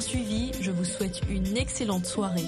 suivi. 0.00 0.52
Je 0.60 0.70
vous 0.70 0.84
souhaite 0.84 1.20
une 1.28 1.56
excellente 1.56 2.06
soirée. 2.06 2.46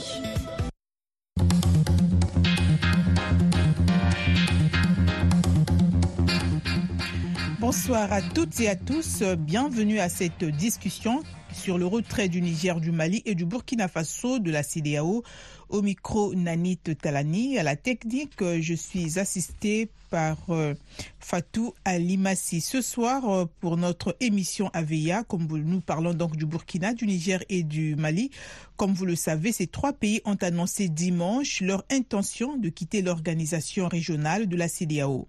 Bonsoir 7.76 8.12
à 8.12 8.22
toutes 8.22 8.60
et 8.60 8.68
à 8.68 8.76
tous. 8.76 9.24
Bienvenue 9.36 9.98
à 9.98 10.08
cette 10.08 10.44
discussion 10.44 11.24
sur 11.52 11.76
le 11.76 11.84
retrait 11.86 12.28
du 12.28 12.40
Niger, 12.40 12.80
du 12.80 12.92
Mali 12.92 13.20
et 13.26 13.34
du 13.34 13.44
Burkina 13.44 13.88
Faso 13.88 14.38
de 14.38 14.52
la 14.52 14.62
CDAO. 14.62 15.24
Au 15.70 15.82
micro, 15.82 16.36
Nanit 16.36 16.78
Talani. 16.78 17.58
À 17.58 17.64
la 17.64 17.74
technique, 17.74 18.44
je 18.60 18.74
suis 18.74 19.18
assistée 19.18 19.90
par 20.08 20.36
euh, 20.50 20.74
Fatou 21.18 21.74
Alimassi. 21.84 22.60
Ce 22.60 22.80
soir, 22.80 23.28
euh, 23.28 23.44
pour 23.58 23.76
notre 23.76 24.16
émission 24.20 24.70
AVEA, 24.72 25.24
comme 25.26 25.48
nous 25.48 25.80
parlons 25.80 26.14
donc 26.14 26.36
du 26.36 26.46
Burkina, 26.46 26.94
du 26.94 27.08
Niger 27.08 27.42
et 27.48 27.64
du 27.64 27.96
Mali, 27.96 28.30
comme 28.76 28.94
vous 28.94 29.04
le 29.04 29.16
savez, 29.16 29.50
ces 29.50 29.66
trois 29.66 29.92
pays 29.92 30.20
ont 30.24 30.38
annoncé 30.42 30.88
dimanche 30.88 31.60
leur 31.60 31.84
intention 31.90 32.56
de 32.56 32.68
quitter 32.68 33.02
l'organisation 33.02 33.88
régionale 33.88 34.46
de 34.46 34.56
la 34.56 34.68
CDAO. 34.68 35.26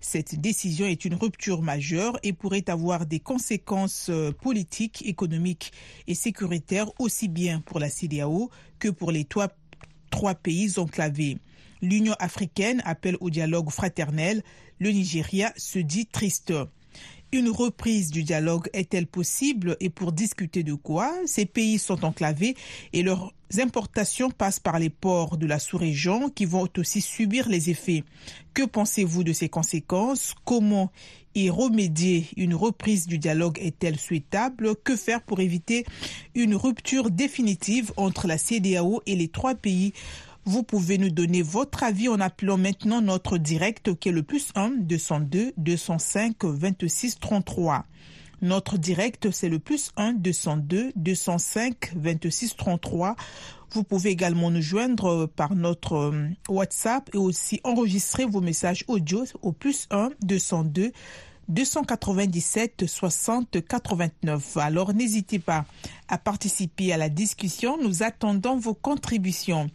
Cette 0.00 0.40
décision 0.40 0.86
est 0.86 1.04
une 1.04 1.14
rupture 1.14 1.62
majeure 1.62 2.18
et 2.22 2.32
pourrait 2.32 2.68
avoir 2.68 3.06
des 3.06 3.20
conséquences 3.20 4.08
euh, 4.10 4.32
politiques, 4.32 5.02
économiques 5.06 5.72
et 6.06 6.14
sécuritaires 6.14 6.90
aussi 6.98 7.28
bien 7.28 7.60
pour 7.60 7.78
la 7.78 7.90
CDAO 7.90 8.50
que 8.78 8.88
pour 8.88 9.12
les 9.12 9.24
trois, 9.24 9.48
trois 10.10 10.34
pays 10.34 10.78
enclavés. 10.78 11.38
L'Union 11.82 12.14
africaine 12.18 12.82
appelle 12.84 13.16
au 13.20 13.30
dialogue 13.30 13.70
fraternel. 13.70 14.42
Le 14.78 14.90
Nigeria 14.90 15.52
se 15.56 15.78
dit 15.78 16.06
triste. 16.06 16.52
Une 17.32 17.48
reprise 17.48 18.10
du 18.10 18.24
dialogue 18.24 18.68
est-elle 18.72 19.06
possible 19.06 19.76
et 19.78 19.88
pour 19.88 20.10
discuter 20.10 20.64
de 20.64 20.74
quoi? 20.74 21.14
Ces 21.26 21.46
pays 21.46 21.78
sont 21.78 22.04
enclavés 22.04 22.56
et 22.92 23.02
leurs 23.04 23.32
importations 23.58 24.30
passent 24.30 24.58
par 24.58 24.80
les 24.80 24.90
ports 24.90 25.36
de 25.36 25.46
la 25.46 25.60
sous-région 25.60 26.28
qui 26.28 26.44
vont 26.44 26.68
aussi 26.76 27.00
subir 27.00 27.48
les 27.48 27.70
effets. 27.70 28.02
Que 28.52 28.64
pensez-vous 28.64 29.22
de 29.22 29.32
ces 29.32 29.48
conséquences? 29.48 30.34
Comment 30.44 30.90
y 31.36 31.50
remédier? 31.50 32.26
Une 32.36 32.54
reprise 32.56 33.06
du 33.06 33.18
dialogue 33.18 33.58
est-elle 33.60 33.98
souhaitable? 33.98 34.74
Que 34.74 34.96
faire 34.96 35.22
pour 35.22 35.38
éviter 35.38 35.86
une 36.34 36.56
rupture 36.56 37.12
définitive 37.12 37.92
entre 37.96 38.26
la 38.26 38.38
CDAO 38.38 39.02
et 39.06 39.14
les 39.14 39.28
trois 39.28 39.54
pays 39.54 39.92
vous 40.46 40.62
pouvez 40.62 40.98
nous 40.98 41.10
donner 41.10 41.42
votre 41.42 41.82
avis 41.82 42.08
en 42.08 42.20
appelant 42.20 42.56
maintenant 42.56 43.00
notre 43.00 43.38
direct 43.38 43.94
qui 43.98 44.08
est 44.08 44.12
le 44.12 44.22
plus 44.22 44.50
1 44.54 44.72
202 44.78 45.52
205 45.56 46.44
26 46.44 47.18
33. 47.20 47.84
Notre 48.42 48.78
direct, 48.78 49.30
c'est 49.30 49.50
le 49.50 49.58
plus 49.58 49.92
1 49.96 50.14
202 50.14 50.92
205 50.96 51.92
26 51.94 52.56
33. 52.56 53.16
Vous 53.72 53.84
pouvez 53.84 54.10
également 54.10 54.50
nous 54.50 54.62
joindre 54.62 55.26
par 55.26 55.54
notre 55.54 55.92
euh, 55.92 56.28
WhatsApp 56.48 57.08
et 57.14 57.18
aussi 57.18 57.60
enregistrer 57.62 58.24
vos 58.24 58.40
messages 58.40 58.84
audio 58.88 59.24
au 59.42 59.52
plus 59.52 59.86
1 59.90 60.10
202 60.22 60.90
297 61.48 62.86
60 62.86 63.64
89. 63.66 64.56
Alors 64.56 64.94
n'hésitez 64.94 65.38
pas 65.38 65.66
à 66.08 66.16
participer 66.16 66.92
à 66.92 66.96
la 66.96 67.10
discussion. 67.10 67.76
Nous 67.80 68.02
attendons 68.02 68.56
vos 68.56 68.74
contributions. 68.74 69.68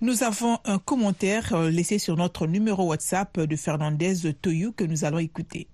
Nous 0.00 0.22
avons 0.22 0.58
un 0.64 0.78
commentaire 0.78 1.54
euh, 1.54 1.70
laissé 1.70 1.98
sur 1.98 2.16
notre 2.16 2.46
numéro 2.46 2.86
WhatsApp 2.86 3.40
de 3.40 3.56
Fernandez 3.56 4.32
Toyou 4.40 4.70
que 4.70 4.84
nous 4.84 5.04
allons 5.04 5.18
écouter. 5.18 5.66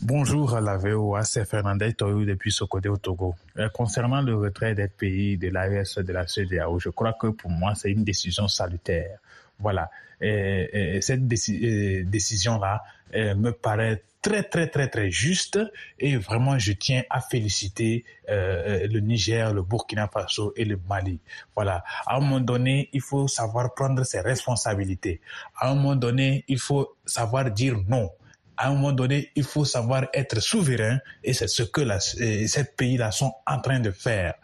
Bonjour 0.00 0.54
à 0.54 0.60
la 0.60 0.76
VOA, 0.76 1.24
c'est 1.24 1.44
Fernandez 1.44 1.94
Toyou 1.94 2.24
depuis 2.24 2.52
Sokodé 2.52 2.88
au 2.88 2.96
Togo. 2.96 3.34
Euh, 3.56 3.68
concernant 3.70 4.22
le 4.22 4.36
retrait 4.36 4.76
des 4.76 4.86
pays 4.86 5.36
de 5.36 5.48
l'AES 5.48 6.00
de 6.00 6.12
la 6.12 6.28
CDAO, 6.28 6.78
je 6.78 6.90
crois 6.90 7.12
que 7.14 7.26
pour 7.26 7.50
moi 7.50 7.74
c'est 7.74 7.90
une 7.90 8.04
décision 8.04 8.46
salutaire. 8.46 9.18
Voilà, 9.58 9.90
et, 10.20 11.00
cette 11.02 11.22
euh, 11.22 12.04
décision-là 12.04 12.84
me 13.14 13.50
paraît 13.50 14.04
très 14.22 14.42
très 14.42 14.68
très 14.68 14.88
très 14.88 15.10
juste 15.10 15.58
et 15.98 16.16
vraiment 16.16 16.58
je 16.58 16.72
tiens 16.72 17.02
à 17.10 17.20
féliciter 17.20 18.04
euh, 18.28 18.86
le 18.90 19.00
Niger, 19.00 19.52
le 19.54 19.62
Burkina 19.62 20.08
Faso 20.08 20.52
et 20.56 20.64
le 20.64 20.78
Mali. 20.88 21.20
Voilà, 21.54 21.84
à 22.06 22.16
un 22.16 22.20
moment 22.20 22.40
donné, 22.40 22.88
il 22.92 23.00
faut 23.00 23.28
savoir 23.28 23.74
prendre 23.74 24.04
ses 24.04 24.20
responsabilités. 24.20 25.20
À 25.56 25.70
un 25.70 25.74
moment 25.74 25.96
donné, 25.96 26.44
il 26.48 26.58
faut 26.58 26.96
savoir 27.06 27.50
dire 27.50 27.76
non. 27.88 28.10
À 28.56 28.68
un 28.68 28.74
moment 28.74 28.92
donné, 28.92 29.30
il 29.36 29.44
faut 29.44 29.64
savoir 29.64 30.06
être 30.12 30.40
souverain 30.40 30.98
et 31.22 31.32
c'est 31.32 31.46
ce 31.46 31.62
que 31.62 31.80
ces 32.00 32.64
pays-là 32.76 33.12
sont 33.12 33.32
en 33.46 33.60
train 33.60 33.78
de 33.78 33.92
faire. 33.92 34.34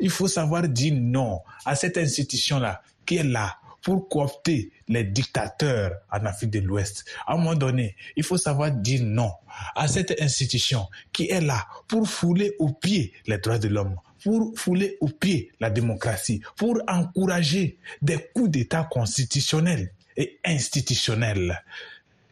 Il 0.00 0.10
faut 0.10 0.28
savoir 0.28 0.66
dire 0.68 0.94
non 0.96 1.42
à 1.66 1.74
cette 1.74 1.98
institution-là 1.98 2.82
qui 3.04 3.16
est 3.18 3.24
là 3.24 3.56
pour 3.82 4.08
coopter 4.08 4.70
les 4.88 5.04
dictateurs 5.04 5.92
en 6.10 6.24
Afrique 6.24 6.50
de 6.50 6.60
l'Ouest. 6.60 7.04
À 7.26 7.34
un 7.34 7.36
moment 7.36 7.54
donné, 7.54 7.96
il 8.16 8.22
faut 8.22 8.38
savoir 8.38 8.70
dire 8.70 9.02
non 9.02 9.32
à 9.74 9.88
cette 9.88 10.20
institution 10.20 10.86
qui 11.12 11.28
est 11.28 11.40
là 11.40 11.66
pour 11.88 12.08
fouler 12.08 12.54
au 12.58 12.70
pied 12.70 13.12
les 13.26 13.38
droits 13.38 13.58
de 13.58 13.68
l'homme, 13.68 13.96
pour 14.22 14.52
fouler 14.56 14.96
au 15.00 15.08
pied 15.08 15.52
la 15.60 15.70
démocratie, 15.70 16.40
pour 16.56 16.80
encourager 16.88 17.78
des 18.00 18.18
coups 18.34 18.50
d'État 18.50 18.88
constitutionnels 18.90 19.92
et 20.16 20.38
institutionnels. 20.44 21.62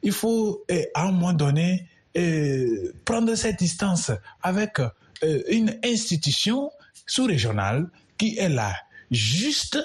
Il 0.02 0.12
faut, 0.12 0.64
eh, 0.68 0.88
à 0.94 1.08
un 1.08 1.12
moment 1.12 1.32
donné, 1.32 1.86
eh, 2.14 2.92
prendre 3.04 3.34
cette 3.34 3.58
distance 3.58 4.10
avec 4.42 4.78
eh, 5.22 5.44
une 5.54 5.78
institution 5.84 6.70
sous-régionale 7.06 7.90
qui 8.16 8.38
est 8.38 8.48
là 8.48 8.74
juste 9.10 9.78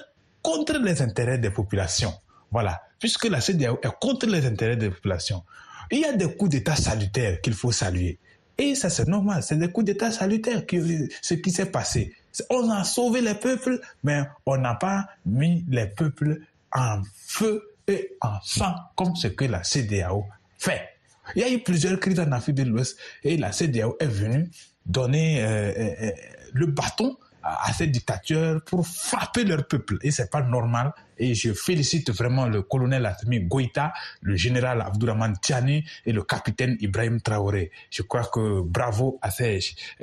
contre 0.45 0.78
les 0.78 1.01
intérêts 1.01 1.39
des 1.39 1.50
populations. 1.50 2.13
Voilà, 2.51 2.83
puisque 3.00 3.25
la 3.25 3.41
CDAO 3.41 3.79
est 3.81 4.00
contre 4.00 4.28
les 4.28 4.45
intérêts 4.45 4.78
des 4.78 4.91
populations. 4.91 5.44
Il 5.91 6.01
y 6.01 6.06
a 6.06 6.13
des 6.13 6.35
coups 6.35 6.51
d'État 6.51 6.75
salutaires 6.75 7.41
qu'il 7.41 7.56
faut 7.56 7.72
saluer. 7.72 8.19
Et 8.59 8.75
ça, 8.75 8.91
c'est 8.91 9.07
normal. 9.07 9.41
C'est 9.41 9.57
des 9.57 9.72
coups 9.72 9.88
d'État 9.88 10.11
salutaires, 10.11 10.67
qui, 10.67 11.09
ce 11.22 11.34
qui 11.34 11.50
s'est 11.50 11.72
passé. 11.72 12.13
On 12.51 12.69
a 12.69 12.84
sauvé 12.84 13.22
les 13.22 13.34
peuples, 13.34 13.81
mais 14.03 14.22
on 14.45 14.57
n'a 14.57 14.75
pas 14.75 15.07
mis 15.25 15.66
les 15.67 15.88
peuples 15.88 16.41
en 16.72 17.01
feu 17.16 17.63
et 17.88 18.16
en 18.22 18.39
sang, 18.44 18.75
comme 18.95 19.16
ce 19.16 19.28
que 19.28 19.45
la 19.45 19.63
CDAO 19.63 20.25
fait. 20.59 20.89
Il 21.35 21.41
y 21.41 21.44
a 21.44 21.50
eu 21.50 21.63
plusieurs 21.63 22.00
crises 22.00 22.19
en 22.19 22.31
Afrique 22.31 22.55
de 22.55 22.63
l'Ouest 22.63 22.97
et 23.23 23.35
la 23.38 23.51
CDAO 23.51 23.97
est 24.00 24.05
venue 24.05 24.50
donner 24.85 25.44
euh, 25.44 25.47
euh, 25.47 25.94
euh, 26.01 26.11
le 26.53 26.67
bâton 26.67 27.17
à 27.45 27.72
ces 27.73 27.88
dictateurs 27.88 28.61
pour 28.63 28.88
frapper 28.88 29.44
leur 29.44 29.67
peuple. 29.67 30.00
Et 30.01 30.09
c'est 30.09 30.31
pas 30.31 30.41
normal. 30.41 30.94
Et 31.17 31.35
je 31.35 31.53
félicite 31.53 32.11
vraiment 32.11 32.47
le 32.47 32.63
colonel 32.63 33.06
Atmi 33.06 33.39
Goïta, 33.39 33.94
le 34.22 34.35
général 34.35 34.81
Abdourahman 34.81 35.35
Tiani 35.39 35.85
et 36.05 36.11
le 36.11 36.23
capitaine 36.23 36.75
Ibrahim 36.81 37.22
Traoré. 37.22 37.72
Je 37.91 38.01
crois 38.01 38.25
que 38.25 38.61
bravo 38.61 39.19
à 39.22 39.29
ces 39.31 39.59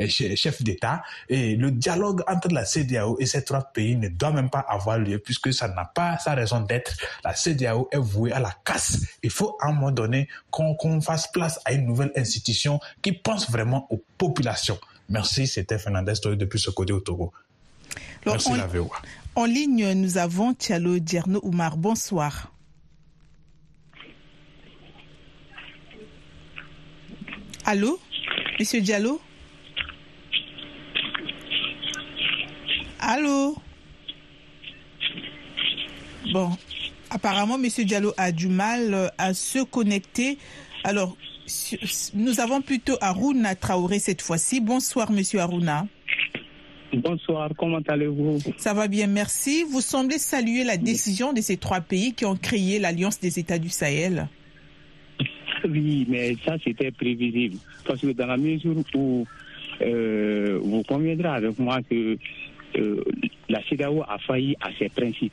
chefs 0.08 0.62
d'État. 0.62 1.02
Et 1.28 1.56
le 1.56 1.72
dialogue 1.72 2.22
entre 2.28 2.48
la 2.48 2.64
CDAO 2.64 3.16
et 3.18 3.26
ces 3.26 3.44
trois 3.44 3.72
pays 3.74 3.96
ne 3.96 4.08
doit 4.08 4.32
même 4.32 4.48
pas 4.48 4.60
avoir 4.60 4.98
lieu 4.98 5.18
puisque 5.18 5.52
ça 5.52 5.68
n'a 5.68 5.84
pas 5.84 6.18
sa 6.18 6.34
raison 6.34 6.60
d'être. 6.60 6.92
La 7.24 7.34
CDAO 7.34 7.88
est 7.90 7.98
vouée 7.98 8.32
à 8.32 8.38
la 8.38 8.54
casse. 8.64 9.00
Il 9.22 9.30
faut 9.30 9.56
à 9.60 9.68
un 9.68 9.72
moment 9.72 9.90
donné 9.90 10.28
qu'on 10.50 11.00
fasse 11.00 11.30
place 11.32 11.60
à 11.64 11.72
une 11.72 11.86
nouvelle 11.86 12.12
institution 12.16 12.78
qui 13.02 13.12
pense 13.12 13.50
vraiment 13.50 13.86
aux 13.90 14.02
populations. 14.16 14.78
Merci, 15.12 15.46
c'était 15.46 15.78
Fernandez 15.78 16.14
depuis 16.24 16.58
ce 16.58 16.70
côté 16.70 16.94
au 16.94 17.00
Togo. 17.00 17.32
Merci 18.24 18.56
la 18.56 18.66
VOA. 18.66 18.96
En 19.34 19.44
ligne, 19.44 19.92
nous 19.92 20.16
avons 20.16 20.54
Tialo 20.54 20.98
Dierno 20.98 21.38
Oumar. 21.42 21.76
Bonsoir. 21.76 22.50
Allô? 27.66 28.00
Monsieur 28.58 28.80
Diallo? 28.80 29.20
Allô? 32.98 33.56
Bon, 36.32 36.56
apparemment, 37.10 37.58
Monsieur 37.58 37.84
Diallo 37.84 38.14
a 38.16 38.32
du 38.32 38.48
mal 38.48 38.94
euh, 38.94 39.08
à 39.18 39.34
se 39.34 39.62
connecter. 39.62 40.38
Alors, 40.84 41.18
nous 42.14 42.40
avons 42.40 42.60
plutôt 42.60 42.96
Aruna 43.00 43.54
Traoré 43.54 43.98
cette 43.98 44.22
fois-ci. 44.22 44.60
Bonsoir, 44.60 45.10
monsieur 45.10 45.40
Aruna. 45.40 45.86
Bonsoir, 46.92 47.50
comment 47.56 47.80
allez-vous? 47.88 48.38
Ça 48.58 48.74
va 48.74 48.86
bien, 48.86 49.06
merci. 49.06 49.64
Vous 49.70 49.80
semblez 49.80 50.18
saluer 50.18 50.62
la 50.62 50.76
décision 50.76 51.32
de 51.32 51.40
ces 51.40 51.56
trois 51.56 51.80
pays 51.80 52.12
qui 52.12 52.26
ont 52.26 52.36
créé 52.36 52.78
l'Alliance 52.78 53.18
des 53.18 53.38
États 53.38 53.58
du 53.58 53.70
Sahel. 53.70 54.28
Oui, 55.68 56.06
mais 56.08 56.36
ça 56.44 56.56
c'était 56.62 56.90
prévisible. 56.90 57.56
Parce 57.86 58.00
que 58.00 58.08
dans 58.08 58.26
la 58.26 58.36
mesure 58.36 58.76
où 58.94 59.26
euh, 59.80 60.58
vous 60.62 60.82
conviendrez 60.82 61.28
avec 61.28 61.58
moi 61.58 61.80
que 61.88 62.18
euh, 62.76 63.04
la 63.48 63.62
CEDAO 63.68 64.02
a 64.02 64.18
failli 64.18 64.56
à 64.60 64.70
ses 64.78 64.88
principes. 64.88 65.32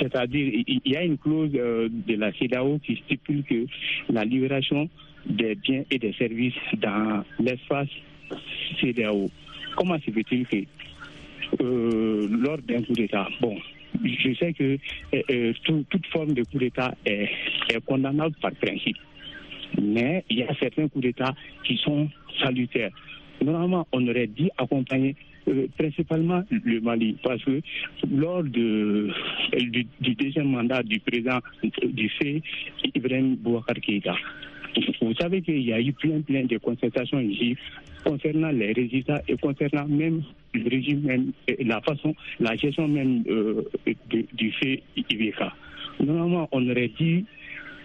C'est-à-dire, 0.00 0.64
il 0.66 0.80
y 0.84 0.96
a 0.96 1.04
une 1.04 1.18
clause 1.18 1.50
euh, 1.54 1.88
de 1.90 2.16
la 2.16 2.32
CEDAO 2.32 2.78
qui 2.78 2.96
stipule 3.04 3.44
que 3.44 3.66
la 4.10 4.24
libération 4.24 4.88
des 5.26 5.54
biens 5.54 5.84
et 5.90 5.98
des 5.98 6.14
services 6.14 6.54
dans 6.78 7.22
l'espace 7.38 7.88
CEDAO 8.80 9.28
comment 9.76 9.98
se 10.00 10.10
fait-il 10.10 10.46
que 10.46 10.56
euh, 11.62 12.28
lors 12.30 12.58
d'un 12.58 12.82
coup 12.82 12.92
d'État, 12.92 13.26
bon, 13.40 13.56
je 14.04 14.34
sais 14.34 14.52
que 14.52 14.78
euh, 15.14 15.52
toute 15.64 16.06
forme 16.12 16.32
de 16.32 16.44
coup 16.44 16.58
d'État 16.58 16.94
est, 17.04 17.28
condamnable 17.86 18.34
par 18.40 18.52
principe. 18.52 18.96
Mais 19.80 20.24
il 20.30 20.38
y 20.38 20.42
a 20.42 20.54
certains 20.60 20.88
coups 20.88 21.04
d'État 21.04 21.34
qui 21.64 21.76
sont 21.78 22.08
salutaires. 22.42 22.90
Normalement, 23.42 23.86
on 23.92 24.06
aurait 24.06 24.26
dit 24.26 24.50
accompagner 24.58 25.16
principalement 25.76 26.42
le 26.50 26.80
Mali, 26.80 27.16
parce 27.22 27.42
que 27.44 27.60
lors 28.12 28.42
de, 28.42 29.10
du, 29.58 30.14
deuxième 30.14 30.48
mandat 30.50 30.82
du 30.82 31.00
président 31.00 31.38
du 31.82 32.08
fait 32.10 32.42
Ibrahim 32.94 33.36
Bouakar 33.36 33.76
Keïta, 33.76 34.14
vous 35.00 35.14
savez 35.14 35.42
qu'il 35.42 35.62
y 35.62 35.72
a 35.72 35.80
eu 35.80 35.92
plein, 35.92 36.20
plein 36.20 36.44
de 36.44 36.58
concertations 36.58 37.20
ici 37.20 37.56
concernant 38.04 38.50
les 38.50 38.72
résultats 38.72 39.20
et 39.28 39.36
concernant 39.36 39.86
même 39.86 40.22
le 40.54 40.68
régime, 40.68 41.00
même, 41.00 41.32
la 41.58 41.80
façon, 41.80 42.14
la 42.38 42.56
gestion 42.56 42.88
même 42.88 43.24
euh, 43.28 43.62
du 44.32 44.52
fait 44.52 44.82
IBK. 44.96 45.40
Normalement, 46.00 46.48
on 46.52 46.68
aurait 46.70 46.88
dû 46.88 47.24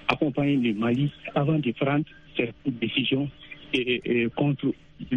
accompagner 0.07 0.55
le 0.57 0.73
Mali 0.73 1.11
avant 1.33 1.59
de 1.59 1.71
prendre 1.71 2.05
cette 2.37 2.53
décision 2.65 3.29
et, 3.73 4.27
contre 4.35 4.73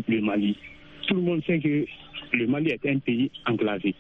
le 0.09 0.21
Mali. 0.21 0.57
Tout 1.07 1.15
le 1.15 1.23
monde 1.23 1.43
sait 1.47 1.59
que 1.59 1.87
le 2.33 2.47
Mali 2.47 2.71
est 2.71 2.87
un 2.87 2.99
pays 2.99 3.31
enclavé. 3.47 3.95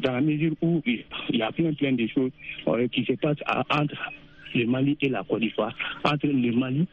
Dans 0.00 0.12
la 0.12 0.20
mesure 0.20 0.52
où 0.62 0.82
il 0.86 1.04
y 1.30 1.42
a 1.42 1.50
plein, 1.52 1.72
plein 1.72 1.92
de 1.92 2.06
choses 2.06 2.30
euh, 2.68 2.86
qui 2.88 3.04
se 3.04 3.12
passent 3.14 3.42
entre 3.70 4.12
le 4.54 4.66
Mali 4.66 4.96
et 5.00 5.08
la 5.08 5.22
Côte 5.24 5.40
d'Ivoire, 5.40 5.74
entre 6.04 6.26
le 6.26 6.52
Mali 6.52 6.86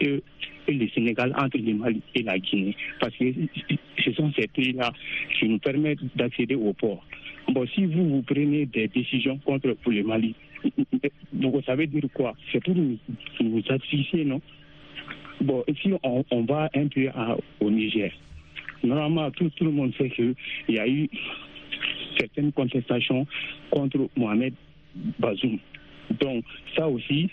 et, 0.00 0.22
le 0.68 0.88
Sénégal, 0.90 1.34
entre 1.36 1.58
le 1.58 1.74
Mali 1.74 2.00
et 2.14 2.22
la 2.22 2.38
Guinée. 2.38 2.76
Parce 3.00 3.14
que 3.16 3.24
ce 4.04 4.12
sont 4.12 4.32
ces 4.38 4.46
pays-là 4.48 4.92
qui 5.38 5.48
nous 5.48 5.58
permettent 5.58 6.04
d'accéder 6.16 6.54
au 6.54 6.72
port. 6.72 7.04
Bon, 7.48 7.66
si 7.66 7.86
vous, 7.86 8.22
prenez 8.26 8.66
des 8.66 8.88
décisions 8.88 9.38
contre 9.38 9.72
pour 9.82 9.92
le 9.92 10.02
Mali, 10.04 10.34
donc 11.32 11.64
ça 11.64 11.74
veut 11.74 11.86
dire 11.86 12.04
quoi? 12.12 12.34
C'est 12.52 12.62
pour 12.62 12.74
nous, 12.74 12.98
nous 13.40 13.62
non? 14.24 14.40
Bon, 15.40 15.64
si 15.80 15.92
on, 16.02 16.24
on, 16.30 16.42
va 16.42 16.68
un 16.74 16.88
peu 16.88 17.08
au 17.60 17.70
Niger, 17.70 18.12
normalement, 18.82 19.30
tout, 19.30 19.50
le 19.60 19.70
monde 19.70 19.92
sait 19.96 20.10
qu'il 20.10 20.34
y 20.68 20.78
a 20.78 20.86
eu 20.88 21.08
certaines 22.18 22.52
contestations 22.52 23.26
contre 23.70 24.08
Mohamed 24.16 24.54
Bazoum. 25.18 25.58
Donc, 26.20 26.44
ça 26.74 26.88
aussi, 26.88 27.28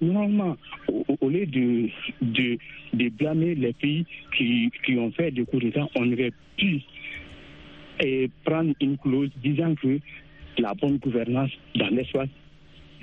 normalement, 0.00 0.56
au, 1.20 1.28
lieu 1.28 1.46
de, 1.46 1.88
de, 2.22 3.08
blâmer 3.10 3.54
les 3.54 3.74
pays 3.74 4.06
qui, 4.36 4.70
qui 4.84 4.98
ont 4.98 5.12
fait 5.12 5.30
des 5.30 5.44
coups 5.44 5.64
d'État, 5.64 5.86
on 5.96 6.10
aurait 6.12 6.32
pu 6.56 6.80
et 8.00 8.30
prendre 8.44 8.72
une 8.80 8.96
clause 8.98 9.30
disant 9.42 9.74
que 9.74 9.98
la 10.58 10.74
bonne 10.74 10.98
gouvernance 10.98 11.50
dans 11.74 11.88
l'espace 11.88 12.28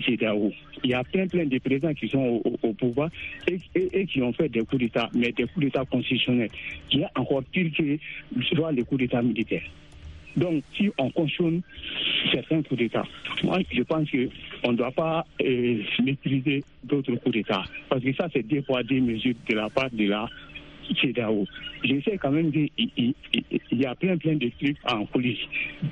Il 0.07 0.89
y 0.89 0.93
a 0.93 1.03
plein, 1.03 1.27
plein 1.27 1.45
de 1.45 1.57
présidents 1.59 1.93
qui 1.93 2.09
sont 2.09 2.41
au, 2.61 2.73
pouvoir 2.73 3.09
et, 3.47 4.05
qui 4.05 4.21
ont 4.21 4.33
fait 4.33 4.49
des 4.49 4.61
coups 4.61 4.81
d'État, 4.81 5.09
mais 5.13 5.31
des 5.31 5.45
coups 5.45 5.65
d'État 5.65 5.85
constitutionnels, 5.85 6.49
qui 6.89 7.01
est 7.01 7.07
encore 7.15 7.43
pire 7.43 7.71
que 7.77 7.97
soit 8.55 8.71
les 8.71 8.83
coups 8.83 9.01
d'État 9.01 9.21
militaires. 9.21 9.63
Donc, 10.35 10.63
si 10.75 10.89
on 10.97 11.11
cautionne 11.11 11.61
certains 12.31 12.63
coups 12.63 12.79
d'État, 12.79 13.03
moi, 13.43 13.59
je 13.71 13.83
pense 13.83 14.09
qu'on 14.09 14.71
ne 14.71 14.77
doit 14.77 14.91
pas 14.91 15.25
euh, 15.41 15.77
maîtriser 16.03 16.63
d'autres 16.83 17.15
coups 17.15 17.35
d'État. 17.35 17.63
Parce 17.87 18.03
que 18.03 18.13
ça, 18.13 18.27
c'est 18.33 18.45
des 18.45 18.63
fois 18.63 18.81
des 18.83 18.99
mesures 18.99 19.35
de 19.47 19.55
la 19.55 19.69
part 19.69 19.91
de 19.91 20.05
la 20.07 20.27
Je 20.89 22.01
sais 22.01 22.17
quand 22.17 22.31
même 22.31 22.51
qu'il 22.51 22.69
y 23.71 23.85
a 23.85 23.95
plein, 23.95 24.17
plein 24.17 24.35
de 24.35 24.49
trucs 24.59 24.77
en 24.85 25.05
police, 25.05 25.39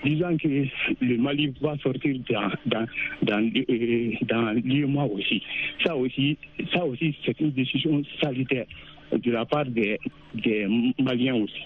disant 0.03 0.35
que 0.37 0.65
le 1.01 1.17
Mali 1.17 1.53
va 1.61 1.77
sortir 1.77 2.15
dans, 2.29 2.49
dans, 2.65 2.87
dans, 3.23 3.51
euh, 3.69 4.11
dans 4.23 5.05
aussi. 5.07 5.41
Ça 5.83 5.95
aussi, 5.95 6.37
ça 6.73 6.85
aussi 6.85 7.15
c'est 7.25 7.39
une 7.39 7.51
décision 7.51 8.01
sanitaire 8.21 8.65
de 9.11 9.31
la 9.31 9.45
part 9.45 9.65
des, 9.65 9.99
des 10.35 10.67
Maliens 10.99 11.35
aussi. 11.35 11.63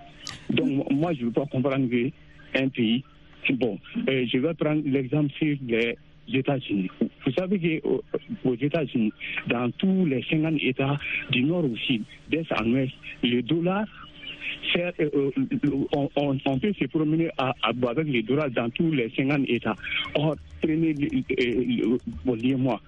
Donc, 0.49 0.89
moi, 0.91 1.13
je 1.13 1.21
ne 1.21 1.25
veux 1.25 1.31
pas 1.31 1.45
comprendre 1.45 1.87
que 1.89 2.09
un 2.59 2.69
pays. 2.69 3.03
Bon, 3.53 3.77
euh, 4.09 4.25
je 4.31 4.37
vais 4.39 4.53
prendre 4.55 4.81
l'exemple 4.85 5.31
sur 5.37 5.55
les 5.67 5.95
États-Unis. 6.33 6.89
Vous 7.25 7.31
savez 7.33 7.81
qu'aux 7.81 8.55
États-Unis, 8.55 9.13
dans 9.47 9.71
tous 9.71 10.05
les 10.05 10.23
50 10.29 10.55
États 10.61 10.97
du 11.31 11.43
nord 11.43 11.65
au 11.65 11.75
sud, 11.75 12.03
d'est 12.29 12.45
en 12.51 12.71
ouest, 12.71 12.93
le 13.23 13.41
dollar 13.41 13.85
euh, 14.77 14.91
euh, 14.99 15.31
on, 16.15 16.59
peut 16.59 16.73
se 16.73 16.85
promener 16.85 17.29
avec 17.37 18.07
le 18.07 18.21
dollar 18.23 18.49
dans 18.51 18.69
tous 18.69 18.91
les 18.91 19.09
50 19.15 19.45
États. 19.47 19.75
Or, 20.15 20.35
prenez 20.61 20.93
le, 20.93 22.57
moi, 22.57 22.81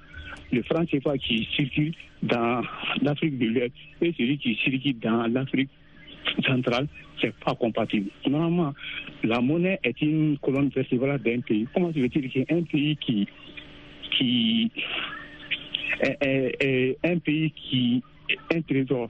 le 0.52 0.62
franc 0.64 0.86
CFA 0.86 1.18
qui 1.18 1.48
circule 1.56 1.94
dans 2.24 2.62
l'Afrique 3.02 3.38
de 3.38 3.48
l'Est 3.48 3.72
et 4.02 4.14
celui 4.18 4.38
qui 4.38 4.56
circule 4.56 5.00
dans 5.00 5.28
l'Afrique 5.28 5.70
centrale, 6.46 6.88
c'est 7.22 7.34
pas 7.36 7.56
compatible. 7.56 8.10
Normalement, 8.28 8.74
la 9.24 9.42
monnaie 9.42 9.80
est 9.84 10.02
une 10.02 10.38
colonne 10.40 10.70
vertébrale 10.70 11.20
d'un 11.22 11.40
pays. 11.42 11.68
Comment 11.74 11.92
se 11.94 12.00
fait-il 12.00 12.30
qu'un 12.30 12.64
pays 12.64 12.96
qui, 12.98 13.28
qui 14.18 14.72
est, 16.02 16.98
un 17.04 17.18
pays 17.20 17.52
qui 17.52 18.04
un 18.54 18.62
trésor 18.62 19.10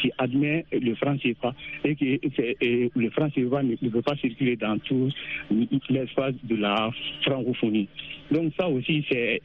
qui 0.00 0.10
admet 0.18 0.64
le 0.72 0.94
franc 0.96 1.16
CFA 1.16 1.54
et 1.84 1.96
que 1.96 2.98
le 2.98 3.10
franc 3.10 3.30
CFA 3.30 3.62
ne, 3.62 3.76
ne, 3.80 3.88
peut 3.88 4.02
pas 4.02 4.16
circuler 4.16 4.56
dans 4.56 4.78
tout 4.78 5.10
l'espace 5.88 6.34
de 6.44 6.56
la 6.56 6.90
francophonie. 7.22 7.88
Donc 8.30 8.52
ça 8.58 8.68
aussi, 8.68 9.04
c'est 9.10 9.40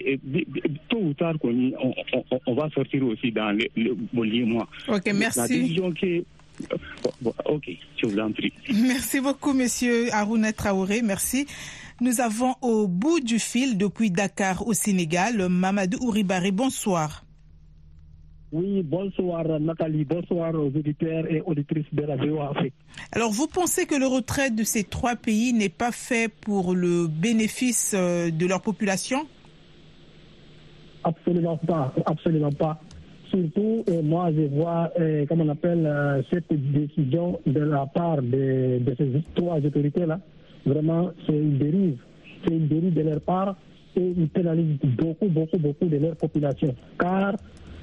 tôt 0.89 0.99
ou 0.99 1.13
tard 1.13 1.35
qu'on 1.39 1.71
on, 2.45 2.53
va 2.53 2.69
sortir 2.71 3.05
aussi 3.05 3.31
dans 3.31 3.51
le, 3.51 3.65
le 3.75 4.45
mois. 4.45 4.67
Ok, 4.87 5.09
merci. 5.13 5.39
La 5.39 5.47
décision 5.47 5.91
qui 5.91 6.25
ok, 7.45 7.69
je 7.97 8.07
vous 8.07 8.19
en 8.19 8.31
prie. 8.31 8.53
Merci 8.73 9.19
beaucoup, 9.19 9.53
monsieur 9.53 10.13
Aruna 10.13 10.53
Traoré. 10.53 11.01
Merci. 11.01 11.47
Nous 11.99 12.19
avons 12.19 12.55
au 12.61 12.87
bout 12.87 13.19
du 13.19 13.37
fil, 13.37 13.77
depuis 13.77 14.09
Dakar 14.09 14.67
au 14.67 14.73
Sénégal, 14.73 15.47
Mamadou 15.49 15.99
Ouribari. 16.01 16.51
Bonsoir. 16.51 17.23
Oui, 18.51 18.83
bonsoir 18.83 19.45
Nathalie, 19.61 20.03
bonsoir 20.03 20.53
aux 20.55 20.67
auditeurs 20.67 21.25
et 21.31 21.41
auditrices 21.45 21.85
de 21.93 22.01
la 22.01 22.15
Afrique. 22.49 22.73
Alors, 23.13 23.31
vous 23.31 23.47
pensez 23.47 23.85
que 23.85 23.95
le 23.95 24.07
retrait 24.07 24.51
de 24.51 24.63
ces 24.63 24.83
trois 24.83 25.15
pays 25.15 25.53
n'est 25.53 25.69
pas 25.69 25.93
fait 25.93 26.27
pour 26.27 26.75
le 26.75 27.07
bénéfice 27.07 27.93
euh, 27.95 28.29
de 28.29 28.45
leur 28.45 28.61
population? 28.61 29.25
Absolument 31.03 31.57
pas, 31.57 31.93
absolument 32.05 32.51
pas 32.51 32.81
surtout, 33.31 33.83
euh, 33.89 34.01
moi, 34.03 34.29
je 34.31 34.43
vois, 34.53 34.91
euh, 34.99 35.25
comment 35.27 35.45
on 35.45 35.49
appelle, 35.49 35.85
euh, 35.85 36.21
cette 36.31 36.51
décision 36.51 37.39
de 37.45 37.59
la 37.61 37.85
part 37.85 38.21
de, 38.21 38.79
ces 38.97 39.23
trois 39.35 39.57
autorités-là. 39.57 40.19
Vraiment, 40.65 41.11
c'est 41.25 41.33
une 41.33 41.57
dérive. 41.57 41.97
C'est 42.43 42.53
une 42.53 42.67
dérive 42.67 42.93
de 42.93 43.01
leur 43.01 43.21
part 43.21 43.55
et 43.95 44.13
ils 44.17 44.29
pénalisent 44.29 44.77
beaucoup, 44.83 45.27
beaucoup, 45.27 45.57
beaucoup 45.57 45.85
de 45.85 45.97
leur 45.97 46.15
population. 46.15 46.75
Car 46.99 47.35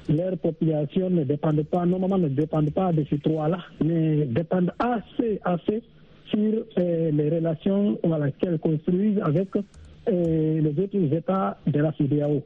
leur 0.07 0.37
population 0.37 1.09
ne 1.09 1.23
dépend 1.23 1.51
pas, 1.69 1.85
normalement 1.85 2.17
ne 2.17 2.29
dépend 2.29 2.63
pas 2.65 2.93
de 2.93 3.03
ces 3.09 3.19
trois-là, 3.19 3.59
mais 3.83 4.25
dépendent 4.25 4.73
assez, 4.79 5.39
assez 5.43 5.83
sur 6.31 6.63
les 6.77 7.29
relations 7.29 7.97
qu'elles 8.39 8.59
construisent 8.59 9.19
avec 9.21 9.49
les 10.07 10.73
autres 10.77 11.13
États 11.13 11.57
de 11.67 11.79
la 11.79 11.91
CDAO. 11.93 12.41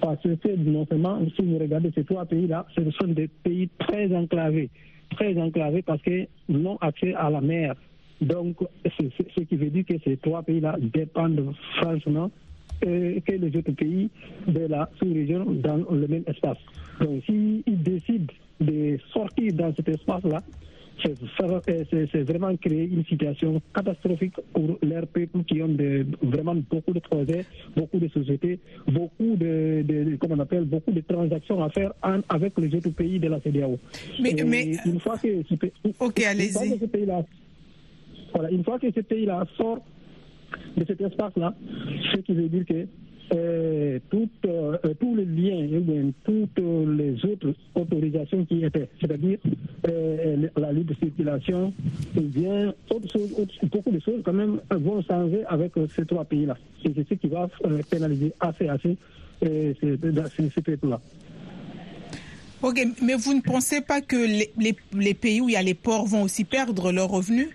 Parce 0.00 0.20
que 0.22 0.56
non 0.56 0.86
seulement, 0.86 1.18
si 1.34 1.42
vous 1.42 1.58
regardez 1.58 1.90
ces 1.94 2.04
trois 2.04 2.24
pays-là, 2.26 2.66
ce 2.76 2.82
sont 2.92 3.08
des 3.08 3.28
pays 3.28 3.68
très 3.78 4.14
enclavés. 4.14 4.70
Très 5.10 5.38
enclavés 5.40 5.82
parce 5.82 6.02
qu'ils 6.02 6.28
n'ont 6.48 6.76
accès 6.76 7.14
à 7.14 7.30
la 7.30 7.40
mer. 7.40 7.74
Donc, 8.20 8.56
ce 8.84 9.40
qui 9.40 9.56
veut 9.56 9.70
dire 9.70 9.84
que 9.86 9.94
ces 10.04 10.16
trois 10.16 10.42
pays-là 10.42 10.76
dépendent 10.80 11.52
franchement 11.76 12.30
euh, 12.84 13.20
que 13.20 13.32
les 13.32 13.56
autres 13.56 13.72
pays 13.72 14.10
de 14.46 14.66
la 14.66 14.88
sous-région 14.98 15.44
dans 15.46 15.76
le 15.90 16.06
même 16.06 16.24
espace. 16.26 16.58
Donc, 17.00 17.22
s'ils 17.24 17.62
décident 17.66 18.32
de 18.60 18.98
sortir 19.12 19.52
dans 19.54 19.74
cet 19.74 19.88
espace-là, 19.88 20.42
c'est 21.02 22.22
vraiment 22.22 22.56
créer 22.56 22.84
une 22.84 23.04
situation 23.04 23.60
catastrophique 23.74 24.34
pour 24.52 24.78
leurs 24.82 25.06
peuples 25.06 25.44
qui 25.44 25.62
ont 25.62 25.76
vraiment 26.22 26.54
beaucoup 26.54 26.92
de 26.92 27.00
projets, 27.00 27.44
beaucoup 27.76 27.98
de 27.98 28.08
sociétés, 28.08 28.58
beaucoup 28.86 29.36
de, 29.36 29.84
on 30.28 30.38
appelle, 30.38 30.64
beaucoup 30.64 30.92
de 30.92 31.00
transactions 31.00 31.62
à 31.62 31.70
faire 31.70 31.92
avec 32.28 32.58
les 32.58 32.74
autres 32.74 32.90
pays 32.90 33.18
de 33.18 33.28
la 33.28 33.40
CDAO. 33.40 33.78
Mais, 34.20 34.32
une 34.84 35.00
fois 35.00 35.16
que 35.18 35.42
ce, 35.48 35.54
pays-là, 36.86 37.24
voilà, 38.34 38.62
fois 38.64 38.78
que 38.78 38.90
ce 38.94 39.00
pays-là 39.00 39.44
sort 39.56 39.80
de 40.76 40.84
cet 40.84 41.00
espace-là, 41.00 41.54
ce 42.12 42.20
qui 42.20 42.32
veut 42.32 42.48
dire 42.48 42.64
que 42.66 42.86
euh, 43.32 43.98
toutes, 44.10 44.30
euh, 44.46 44.76
tous 45.00 45.16
les 45.16 45.24
liens 45.24 45.64
et 45.64 45.80
bien 45.80 46.10
toutes 46.24 46.58
les 46.58 47.24
autres 47.24 47.54
autorisations 47.74 48.44
qui 48.44 48.64
étaient, 48.64 48.88
c'est-à-dire 49.00 49.38
euh, 49.88 50.48
la 50.56 50.72
libre 50.72 50.94
circulation, 51.00 51.72
et 52.16 52.20
bien 52.20 52.72
autres 52.90 53.10
choses, 53.10 53.32
autres, 53.36 53.54
beaucoup 53.64 53.90
de 53.90 53.98
choses 53.98 54.22
quand 54.24 54.32
même 54.32 54.60
vont 54.70 55.02
changer 55.02 55.44
avec 55.46 55.72
ces 55.94 56.06
trois 56.06 56.24
pays-là. 56.24 56.56
Et 56.84 56.92
c'est 56.94 57.08
ce 57.08 57.14
qui 57.14 57.28
va 57.28 57.48
pénaliser 57.90 58.32
assez, 58.38 58.68
assez 58.68 58.96
ces, 59.42 59.98
ces 60.54 60.62
peuples-là. 60.62 61.00
Ok, 62.62 62.80
mais 63.02 63.14
vous 63.14 63.34
ne 63.34 63.40
pensez 63.40 63.80
pas 63.80 64.00
que 64.00 64.16
les, 64.16 64.76
les, 64.92 65.14
pays 65.14 65.40
où 65.40 65.48
il 65.48 65.52
y 65.52 65.56
a 65.56 65.62
les 65.62 65.74
ports 65.74 66.06
vont 66.06 66.22
aussi 66.22 66.44
perdre 66.44 66.90
leurs 66.90 67.10
revenus? 67.10 67.48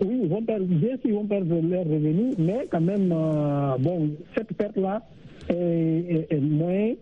Oui, 0.00 0.28
bien 0.28 0.88
sûr, 0.90 0.98
ils 1.06 1.14
vont 1.14 1.24
perdre 1.24 1.54
leurs 1.62 1.84
revenus, 1.84 2.34
mais 2.38 2.66
quand 2.70 2.80
même, 2.80 3.10
euh, 3.12 3.76
bon, 3.78 4.10
cette 4.36 4.52
perte-là 4.54 5.02
est, 5.48 6.26
est, 6.30 6.40
moins, 6.40 6.92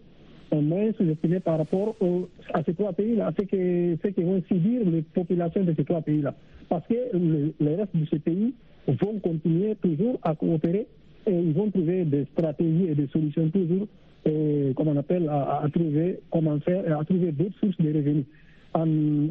moins 0.52 0.92
sous-estimée 0.96 1.40
par 1.40 1.58
rapport 1.58 1.96
au, 2.00 2.28
à 2.52 2.62
ces 2.62 2.74
trois 2.74 2.92
pays-là, 2.92 3.32
ce 3.36 3.44
que, 3.44 3.96
ce 4.02 4.08
que 4.08 4.20
vont 4.20 4.40
subir 4.46 4.82
les 4.88 5.02
populations 5.02 5.64
de 5.64 5.74
ces 5.76 5.84
trois 5.84 6.02
pays-là. 6.02 6.34
Parce 6.68 6.86
que 6.86 6.94
le, 7.12 7.52
le 7.60 7.74
reste 7.74 7.96
de 7.96 8.06
ces 8.06 8.20
pays 8.20 8.54
vont 8.86 9.18
continuer 9.20 9.74
toujours 9.82 10.18
à 10.22 10.34
coopérer 10.34 10.86
et 11.26 11.32
ils 11.32 11.52
vont 11.52 11.70
trouver 11.70 12.04
des 12.04 12.26
stratégies 12.32 12.86
et 12.90 12.94
des 12.94 13.08
solutions 13.08 13.48
toujours 13.48 13.88
et, 14.26 14.72
comme 14.76 14.88
on 14.88 14.96
appelle, 14.96 15.28
à, 15.28 15.62
à, 15.64 15.68
trouver 15.68 16.20
comment 16.30 16.58
faire, 16.60 16.98
à 16.98 17.04
trouver 17.04 17.32
d'autres 17.32 17.58
sources 17.60 17.76
de 17.78 17.88
revenus, 17.88 18.24
en, 18.72 18.86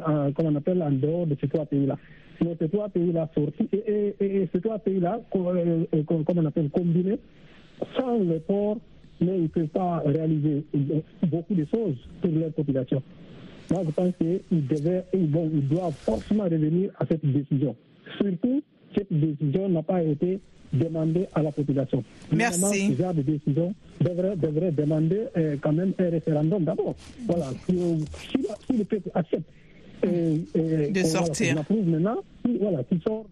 en, 0.06 0.32
comme 0.32 0.46
on 0.46 0.54
appelle, 0.56 0.82
en 0.82 0.90
dehors 0.92 1.26
de 1.26 1.36
ces 1.40 1.48
trois 1.48 1.64
pays-là. 1.66 1.96
Mais 2.42 2.56
ces 2.58 2.68
trois 2.68 2.88
pays-là 2.88 3.28
sortis, 3.34 3.68
et, 3.72 4.14
et, 4.20 4.42
et, 4.42 4.48
ces 4.52 4.60
trois 4.60 4.78
pays-là, 4.78 5.20
comme 5.30 5.46
on 6.36 6.46
appelle, 6.46 6.70
combinés, 6.70 7.18
sans 7.96 8.18
le 8.18 8.38
port, 8.40 8.78
mais 9.20 9.36
ils 9.36 9.42
ne 9.42 9.48
peuvent 9.48 9.66
pas 9.68 10.02
réaliser 10.04 10.64
beaucoup 11.26 11.54
de 11.54 11.64
choses 11.72 11.96
pour 12.20 12.30
leur 12.32 12.52
population. 12.52 13.02
Moi, 13.70 13.82
je 13.86 13.90
pense 13.90 14.12
qu'ils 14.18 14.66
devaient, 14.66 15.04
bon, 15.14 15.50
ils 15.52 15.68
doivent 15.68 15.94
forcément 15.94 16.44
revenir 16.44 16.90
à 16.98 17.06
cette 17.06 17.24
décision. 17.24 17.74
Surtout, 18.18 18.62
cette 18.94 19.12
décision 19.12 19.68
n'a 19.68 19.82
pas 19.82 20.02
été 20.02 20.38
demander 20.72 21.26
à 21.34 21.42
la 21.42 21.52
population. 21.52 22.02
Merci. 22.32 22.92
Ce 22.96 23.02
genre 23.02 23.14
de 23.14 23.22
décision 23.22 23.74
devrait, 24.00 24.36
devrait 24.36 24.72
demander 24.72 25.20
euh, 25.36 25.56
quand 25.60 25.72
même 25.72 25.92
un 25.98 26.10
référendum 26.10 26.64
d'abord. 26.64 26.94
Voilà. 27.26 27.46
Si, 27.66 27.76
si, 28.30 28.46
si, 28.66 28.76
le 28.76 28.84
peuple 28.84 29.10
accepte 29.14 29.44
euh, 30.04 30.38
euh, 30.56 30.90
de 30.90 31.02
sortir. 31.02 31.64
Voilà, 31.68 31.82
maintenant, 31.86 32.24
voilà, 32.60 32.84
qui 32.84 33.00
sort. 33.06 33.26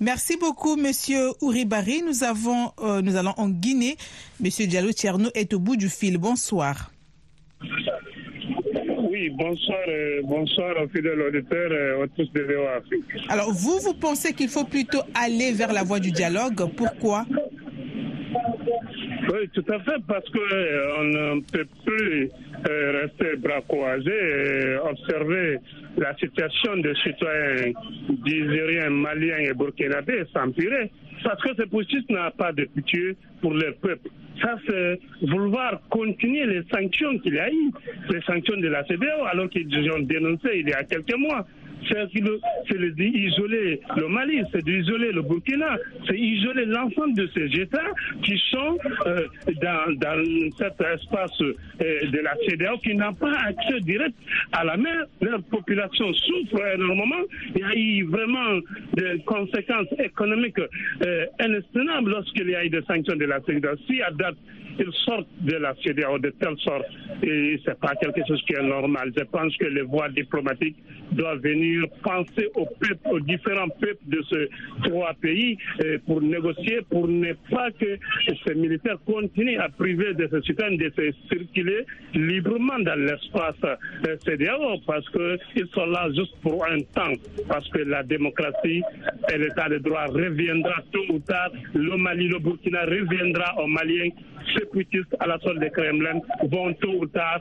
Merci 0.00 0.38
beaucoup, 0.38 0.76
Monsieur 0.76 1.28
Ouribari. 1.42 2.02
Nous 2.02 2.24
avons, 2.24 2.72
euh, 2.82 3.02
nous 3.02 3.16
allons 3.16 3.34
en 3.36 3.50
Guinée. 3.50 3.96
Monsieur 4.40 4.66
Diallo 4.66 4.92
Tcherno 4.92 5.28
est 5.34 5.52
au 5.52 5.58
bout 5.58 5.76
du 5.76 5.90
fil. 5.90 6.16
Bonsoir. 6.16 6.90
Oui, 9.10 9.28
bonsoir, 9.28 9.78
euh, 9.88 10.22
bonsoir 10.24 10.74
aux 10.82 10.88
fidèles 10.88 11.20
auditeurs 11.20 11.70
et 11.70 12.02
aux 12.02 12.06
tous 12.06 12.32
de 12.32 12.40
VOA 12.40 12.76
Afrique. 12.76 13.04
Alors, 13.28 13.52
vous, 13.52 13.78
vous 13.80 13.92
pensez 13.92 14.32
qu'il 14.32 14.48
faut 14.48 14.64
plutôt 14.64 15.02
aller 15.14 15.52
vers 15.52 15.72
la 15.74 15.82
voie 15.82 16.00
du 16.00 16.12
dialogue 16.12 16.64
Pourquoi? 16.76 17.26
Oui, 19.32 19.48
tout 19.54 19.64
à 19.68 19.78
fait, 19.80 20.02
parce 20.08 20.28
qu'on 20.30 20.40
euh, 20.40 21.04
ne 21.04 21.40
peut 21.52 21.66
plus 21.84 22.30
euh, 22.68 23.02
rester 23.02 23.36
bras 23.36 23.60
croisés 23.68 24.10
et 24.10 24.76
observer 24.76 25.58
la 25.96 26.16
situation 26.16 26.76
des 26.78 26.94
citoyens 26.96 27.72
nigériens, 28.26 28.90
maliens 28.90 29.38
et 29.38 29.54
burkinabés 29.54 30.24
s'empirer. 30.32 30.90
Parce 31.22 31.40
que 31.42 31.50
ce 31.56 31.62
processus 31.68 32.04
n'a 32.08 32.30
pas 32.32 32.52
de 32.52 32.64
pitié 32.64 33.16
pour 33.40 33.52
le 33.52 33.72
peuple. 33.80 34.08
Ça, 34.42 34.56
c'est 34.66 34.98
vouloir 35.22 35.80
continuer 35.90 36.46
les 36.46 36.62
sanctions 36.72 37.18
qu'il 37.18 37.34
y 37.34 37.38
a 37.38 37.50
eu, 37.50 37.70
les 38.10 38.22
sanctions 38.22 38.56
de 38.56 38.68
la 38.68 38.82
CDO, 38.84 39.24
alors 39.30 39.48
qu'ils 39.50 39.90
ont 39.92 40.00
dénoncé 40.00 40.48
il 40.54 40.68
y 40.68 40.72
a 40.72 40.82
quelques 40.84 41.16
mois. 41.16 41.46
C'est 41.88 42.94
d'isoler 42.94 43.80
le 43.96 44.08
Mali, 44.08 44.42
c'est 44.52 44.64
d'isoler 44.64 45.12
le 45.12 45.22
Burkina, 45.22 45.76
c'est 46.06 46.18
isoler 46.18 46.64
l'ensemble 46.66 47.14
de 47.14 47.28
ces 47.34 47.60
États 47.60 47.90
qui 48.22 48.40
sont 48.50 48.78
euh, 49.06 49.26
dans, 49.60 49.92
dans, 49.96 50.50
cet 50.56 50.80
espace 50.80 51.40
euh, 51.40 51.54
de 51.80 52.18
la 52.18 52.34
CDAO 52.46 52.78
qui 52.78 52.94
n'ont 52.94 53.14
pas 53.14 53.32
accès 53.46 53.80
direct 53.80 54.14
à 54.52 54.64
la 54.64 54.76
mer. 54.76 55.04
Leur 55.20 55.42
population 55.44 56.12
souffre 56.14 56.64
énormément. 56.74 57.24
Il 57.54 57.60
y 57.60 57.64
a 57.64 57.74
eu 57.74 58.04
vraiment 58.04 58.60
des 58.94 59.20
conséquences 59.24 59.88
économiques 59.98 60.58
euh, 60.58 61.26
inestimables 61.44 62.10
lorsqu'il 62.10 62.48
y 62.50 62.54
a 62.54 62.64
eu 62.64 62.70
des 62.70 62.82
sanctions 62.82 63.16
de 63.16 63.24
la 63.24 63.40
CDAO. 63.40 63.76
Si 63.86 64.02
à 64.02 64.10
date, 64.10 64.36
ils 64.78 64.92
sortent 65.04 65.28
de 65.40 65.56
la 65.56 65.74
CDAO 65.82 66.18
de 66.18 66.30
telle 66.30 66.56
sorte 66.58 66.86
et 67.22 67.60
c'est 67.64 67.78
pas 67.78 67.94
quelque 68.00 68.20
chose 68.26 68.42
qui 68.46 68.54
est 68.54 68.62
normal. 68.62 69.12
Je 69.16 69.24
pense 69.24 69.56
que 69.56 69.66
les 69.66 69.82
voies 69.82 70.08
diplomatiques 70.08 70.76
doivent 71.12 71.40
venir 71.40 71.84
penser 72.02 72.48
aux 72.54 73.20
différents 73.20 73.68
peuples 73.68 74.04
de 74.06 74.22
ces 74.30 74.48
trois 74.88 75.12
pays 75.14 75.58
pour 76.06 76.22
négocier, 76.22 76.80
pour 76.88 77.08
ne 77.08 77.32
pas 77.50 77.70
que 77.72 77.98
ces 78.46 78.54
militaires 78.54 78.98
continuent 79.06 79.58
à 79.58 79.68
priver 79.68 80.14
de 80.14 80.28
ces 80.30 80.40
citoyens 80.42 80.76
de 80.76 80.90
se 80.96 81.12
circuler 81.28 81.84
librement 82.14 82.78
dans 82.80 82.98
l'espace 82.98 83.56
CDAO 84.24 84.78
parce 84.86 85.08
qu'ils 85.10 85.68
sont 85.74 85.86
là 85.86 86.08
juste 86.14 86.34
pour 86.42 86.64
un 86.64 86.78
temps, 86.94 87.12
parce 87.48 87.68
que 87.70 87.78
la 87.78 88.02
démocratie 88.02 88.82
et 89.32 89.38
l'état 89.38 89.68
de 89.68 89.78
droit 89.78 90.06
reviendra 90.06 90.82
tôt 90.92 91.04
ou 91.10 91.18
tard. 91.20 91.50
Le 91.74 91.96
Mali, 91.96 92.28
le 92.28 92.38
Burkina 92.38 92.82
reviendra 92.84 93.54
aux 93.62 93.66
Maliens 93.66 94.10
séparatistes 94.54 95.16
à 95.20 95.26
la 95.26 95.38
solde 95.40 95.60
des 95.60 95.70
Kremlin 95.70 96.20
vont 96.44 96.72
tôt 96.74 96.98
ou 97.00 97.06
tard 97.06 97.40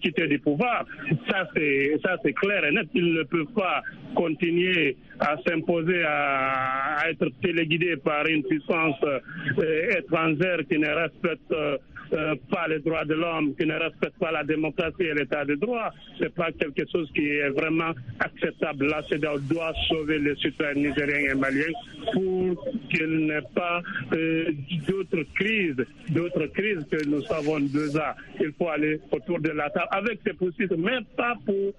quitter 0.00 0.26
du 0.26 0.38
pouvoir. 0.38 0.84
Ça, 1.28 1.48
c'est, 1.54 1.98
ça, 2.04 2.16
c'est 2.22 2.32
clair 2.32 2.64
et 2.64 2.72
net. 2.72 2.88
Ils 2.94 3.14
ne 3.14 3.22
peuvent 3.22 3.52
pas 3.54 3.82
continuer 4.14 4.96
à 5.20 5.36
s'imposer, 5.46 6.02
à, 6.04 6.98
à 6.98 7.10
être 7.10 7.28
téléguidés 7.42 7.96
par 7.96 8.26
une 8.26 8.42
puissance 8.42 8.96
euh, 9.04 9.98
étrangère 9.98 10.58
qui 10.68 10.78
ne 10.78 10.88
respecte 10.88 11.52
euh, 11.52 11.76
euh, 12.12 12.34
pas 12.50 12.68
les 12.68 12.80
droits 12.80 13.04
de 13.04 13.14
l'homme, 13.14 13.54
qui 13.56 13.66
ne 13.66 13.74
respecte 13.74 14.18
pas 14.18 14.30
la 14.32 14.44
démocratie 14.44 15.02
et 15.04 15.14
l'état 15.14 15.44
de 15.44 15.54
droit. 15.54 15.90
C'est 16.18 16.34
pas 16.34 16.50
quelque 16.52 16.82
chose 16.90 17.10
qui 17.14 17.26
est 17.26 17.48
vraiment 17.50 17.92
acceptable. 18.20 18.86
La 18.86 19.02
CEDAW 19.08 19.38
doit 19.40 19.72
sauver 19.88 20.18
les 20.18 20.36
citoyens 20.36 20.74
nigériens 20.74 21.32
et 21.32 21.34
maliens 21.34 21.72
pour 22.12 22.66
qu'il 22.90 23.26
n'y 23.26 23.30
ait 23.30 23.40
pas 23.54 23.82
euh, 24.12 24.50
d'autres 24.88 25.24
crises, 25.34 25.84
d'autres 26.10 26.46
crises 26.46 26.84
que 26.90 27.04
nous 27.08 27.22
savons 27.22 27.60
déjà. 27.60 28.16
Il 28.40 28.52
faut 28.58 28.68
aller 28.68 29.00
autour 29.10 29.40
de 29.40 29.50
la 29.50 29.70
table 29.70 29.88
avec 29.90 30.20
ces 30.24 30.34
possibles, 30.34 30.76
mais 30.78 30.98
pas 31.16 31.34
pour 31.44 31.72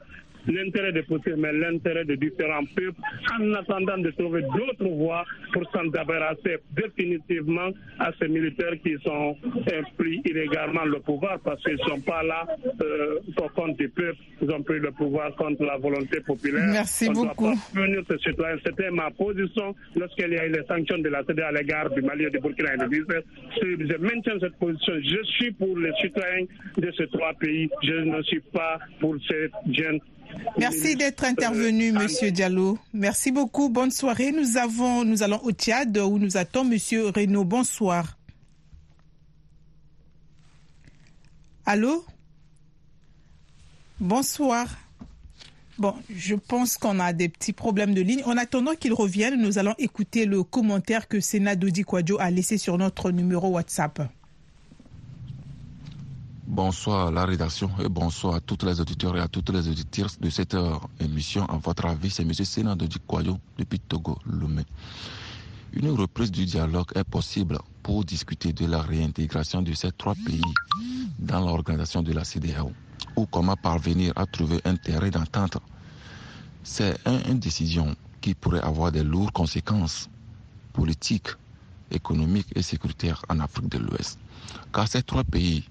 l'intérêt 0.48 0.92
des 0.92 1.04
possibles, 1.04 1.38
mais 1.38 1.54
l'intérêt 1.54 2.06
de 2.06 2.16
différents 2.16 2.66
peuples, 2.76 3.00
en 3.40 3.54
attendant 3.54 3.98
de 3.98 4.12
trouver 4.12 4.42
d'autres 4.42 4.88
voies 4.90 5.24
pour 5.54 5.64
s'en 5.72 5.86
débarrasser 5.86 6.58
définitivement 6.76 7.70
à 8.00 8.12
ces 8.20 8.28
militaires 8.28 8.74
qui 8.84 8.96
sont 9.04 9.38
pris 9.98 10.22
illégalement 10.26 10.84
le 10.86 11.00
pouvoir 11.00 11.40
parce 11.40 11.62
qu'ils 11.64 11.74
ne 11.74 11.90
sont 11.90 12.02
pas 12.02 12.24
là 12.24 12.46
euh, 12.82 13.20
pour 13.36 13.52
compte 13.54 13.78
du 13.78 13.90
peuple, 13.90 14.18
ils 14.42 14.52
ont 14.52 14.62
pris 14.64 14.80
le 14.80 14.92
pouvoir 14.92 15.34
contre 15.36 15.64
la 15.64 15.78
volonté 15.78 16.20
populaire. 16.22 16.68
Merci 16.72 17.08
On 17.10 17.14
beaucoup. 17.14 17.54
C'était 18.66 18.92
ma 18.92 19.12
position 19.12 19.76
lorsqu'il 19.96 20.32
y 20.34 20.38
a 20.38 20.46
eu 20.48 20.52
les 20.52 20.64
sanctions 20.66 20.98
de 20.98 21.10
la 21.10 21.24
CDA 21.24 21.48
à 21.48 21.52
l'égard 21.52 21.90
du 21.92 22.02
Mali 22.02 22.26
et 22.26 22.30
du 22.30 22.40
Burkina 22.40 22.74
et 22.74 22.78
de 22.78 22.86
Niger. 22.86 23.22
Je 23.62 23.98
maintiens 23.98 24.40
cette 24.40 24.56
position. 24.58 24.94
Je 25.02 25.24
suis 25.24 25.52
pour 25.52 25.78
les 25.78 25.92
citoyens 26.02 26.46
de 26.78 26.92
ces 26.98 27.08
trois 27.08 27.34
pays. 27.34 27.70
Je 27.84 27.94
ne 27.94 28.22
suis 28.24 28.40
pas 28.40 28.80
pour 29.00 29.16
ces 29.28 29.50
jeunes 29.72 30.00
Merci 30.58 30.96
d'être 30.96 31.24
intervenu, 31.24 31.92
Monsieur 31.92 32.32
Diallo. 32.32 32.78
Merci 32.94 33.32
beaucoup. 33.32 33.70
Bonne 33.70 33.92
soirée. 33.92 34.32
Nous 34.32 34.58
avons, 34.58 35.04
nous 35.04 35.24
allons 35.24 35.42
au 35.44 35.52
Tchad 35.52 35.98
où 35.98 36.18
nous 36.20 36.38
attend 36.38 36.64
Monsieur 36.64 37.10
Renaud. 37.10 37.44
Bonsoir. 37.44 38.18
Allô? 41.66 42.06
Bonsoir. 44.00 44.68
Bon, 45.78 45.96
je 46.14 46.36
pense 46.36 46.78
qu'on 46.78 47.00
a 47.00 47.14
des 47.14 47.30
petits 47.30 47.54
problèmes 47.54 47.94
de 47.94 48.02
ligne. 48.02 48.24
En 48.26 48.38
attendant 48.38 48.76
qu'il 48.76 48.94
revienne, 48.94 49.42
nous 49.42 49.58
allons 49.58 49.74
écouter 49.80 50.26
le 50.26 50.44
commentaire 50.44 51.08
que 51.08 51.20
Sénat 51.20 51.56
Dodi 51.56 51.84
Kwadjo 51.84 52.18
a 52.20 52.30
laissé 52.30 52.58
sur 52.58 52.78
notre 52.78 53.12
numéro 53.12 53.50
WhatsApp. 53.50 54.02
Bonsoir 56.54 57.08
à 57.08 57.12
la 57.12 57.26
rédaction 57.26 57.72
et 57.84 57.90
bonsoir 57.90 58.36
à 58.36 58.40
toutes 58.40 58.62
les 58.62 58.80
auditeurs 58.80 59.18
et 59.18 59.20
à 59.20 59.28
toutes 59.28 59.50
les 59.50 59.68
auditeurs 59.68 60.12
de 60.22 60.30
cette 60.30 60.56
émission. 61.00 61.48
En 61.50 61.58
votre 61.58 61.88
avis, 61.88 62.12
c'est 62.12 62.22
M. 62.22 62.32
Sénat 62.32 62.76
Dodi 62.76 63.00
Kwadjo 63.08 63.40
depuis 63.58 63.80
Togo, 63.80 64.20
Lomé. 64.28 64.62
Une 65.74 65.90
reprise 65.90 66.32
du 66.32 66.46
dialogue 66.46 66.92
est 66.94 67.06
possible 67.06 67.58
pour 67.82 68.06
discuter 68.06 68.54
de 68.54 68.68
la 68.68 68.84
réintégration 68.84 69.64
de 69.64 69.74
ces 69.74 69.92
trois 69.94 70.14
pays 70.14 70.44
dans 71.18 71.40
l'organisation 71.40 72.04
de 72.04 72.14
la 72.14 72.24
CDAO 72.24 72.72
ou 73.16 73.26
comment 73.26 73.56
parvenir 73.56 74.14
à 74.16 74.28
trouver 74.28 74.62
un 74.64 74.76
terrain 74.76 75.10
d'entente. 75.10 75.58
C'est 76.62 76.96
une 77.08 77.40
décision 77.40 77.96
qui 78.22 78.36
pourrait 78.36 78.62
avoir 78.62 78.92
des 78.92 79.04
lourdes 79.04 79.32
conséquences 79.32 80.08
politiques 80.72 81.30
économique 81.90 82.48
et 82.56 82.62
sécuritaire 82.62 83.24
en 83.30 83.40
Afrique 83.40 83.70
de 83.70 83.80
l'Ouest. 83.80 84.20
Car 84.74 84.88
ces 84.88 85.04
trois 85.04 85.24
pays 85.24 85.64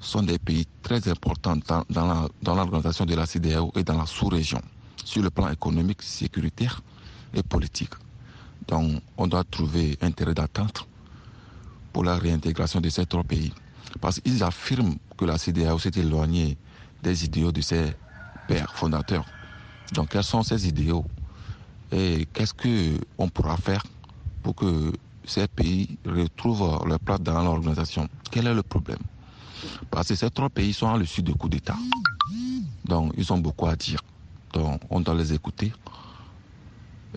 sont 0.00 0.22
des 0.22 0.38
pays 0.38 0.66
très 0.82 1.08
importants 1.08 1.56
dans, 1.90 2.28
l'organisation 2.44 3.04
de 3.04 3.14
la 3.14 3.26
CDAO 3.26 3.72
et 3.76 3.84
dans 3.84 3.98
la 3.98 4.06
sous-région, 4.06 4.60
sur 5.04 5.22
le 5.22 5.30
plan 5.30 5.50
économique, 5.50 6.02
sécuritaire 6.02 6.82
et 7.34 7.42
politique. 7.42 7.94
Donc 8.68 9.02
on 9.16 9.26
doit 9.26 9.44
trouver 9.44 9.96
intérêt 10.00 10.34
d'attente 10.34 10.86
pour 11.92 12.04
la 12.04 12.16
réintégration 12.16 12.80
de 12.80 12.88
ces 12.88 13.06
trois 13.06 13.24
pays. 13.24 13.52
Parce 14.00 14.20
qu'ils 14.20 14.42
affirment 14.42 14.96
que 15.16 15.24
la 15.24 15.38
CDAO 15.38 15.78
s'est 15.78 15.92
éloignée 15.96 16.56
des 17.02 17.24
idéaux 17.24 17.52
de 17.52 17.60
ses 17.60 17.94
pères 18.46 18.74
fondateurs. 18.74 19.24
Donc 19.92 20.10
quels 20.10 20.24
sont 20.24 20.42
ces 20.42 20.66
idéaux 20.68 21.04
et 21.92 22.26
qu'est-ce 22.32 22.52
qu'on 22.52 23.28
pourra 23.28 23.56
faire 23.56 23.82
pour 24.42 24.54
que 24.54 24.92
ces 25.24 25.46
pays 25.46 25.98
retrouvent 26.04 26.84
leur 26.86 26.98
place 27.00 27.20
dans 27.20 27.42
l'organisation? 27.42 28.08
Quel 28.30 28.48
est 28.48 28.54
le 28.54 28.62
problème? 28.62 28.98
Parce 29.90 30.08
que 30.08 30.14
ces 30.14 30.30
trois 30.30 30.48
pays 30.48 30.72
sont 30.72 30.88
à 30.88 30.98
l'issue 30.98 31.22
de 31.22 31.32
coups 31.32 31.52
d'État. 31.52 31.76
Donc 32.84 33.12
ils 33.16 33.32
ont 33.32 33.38
beaucoup 33.38 33.66
à 33.66 33.76
dire. 33.76 34.00
Donc 34.52 34.80
on 34.90 35.00
doit 35.00 35.14
les 35.14 35.32
écouter 35.32 35.72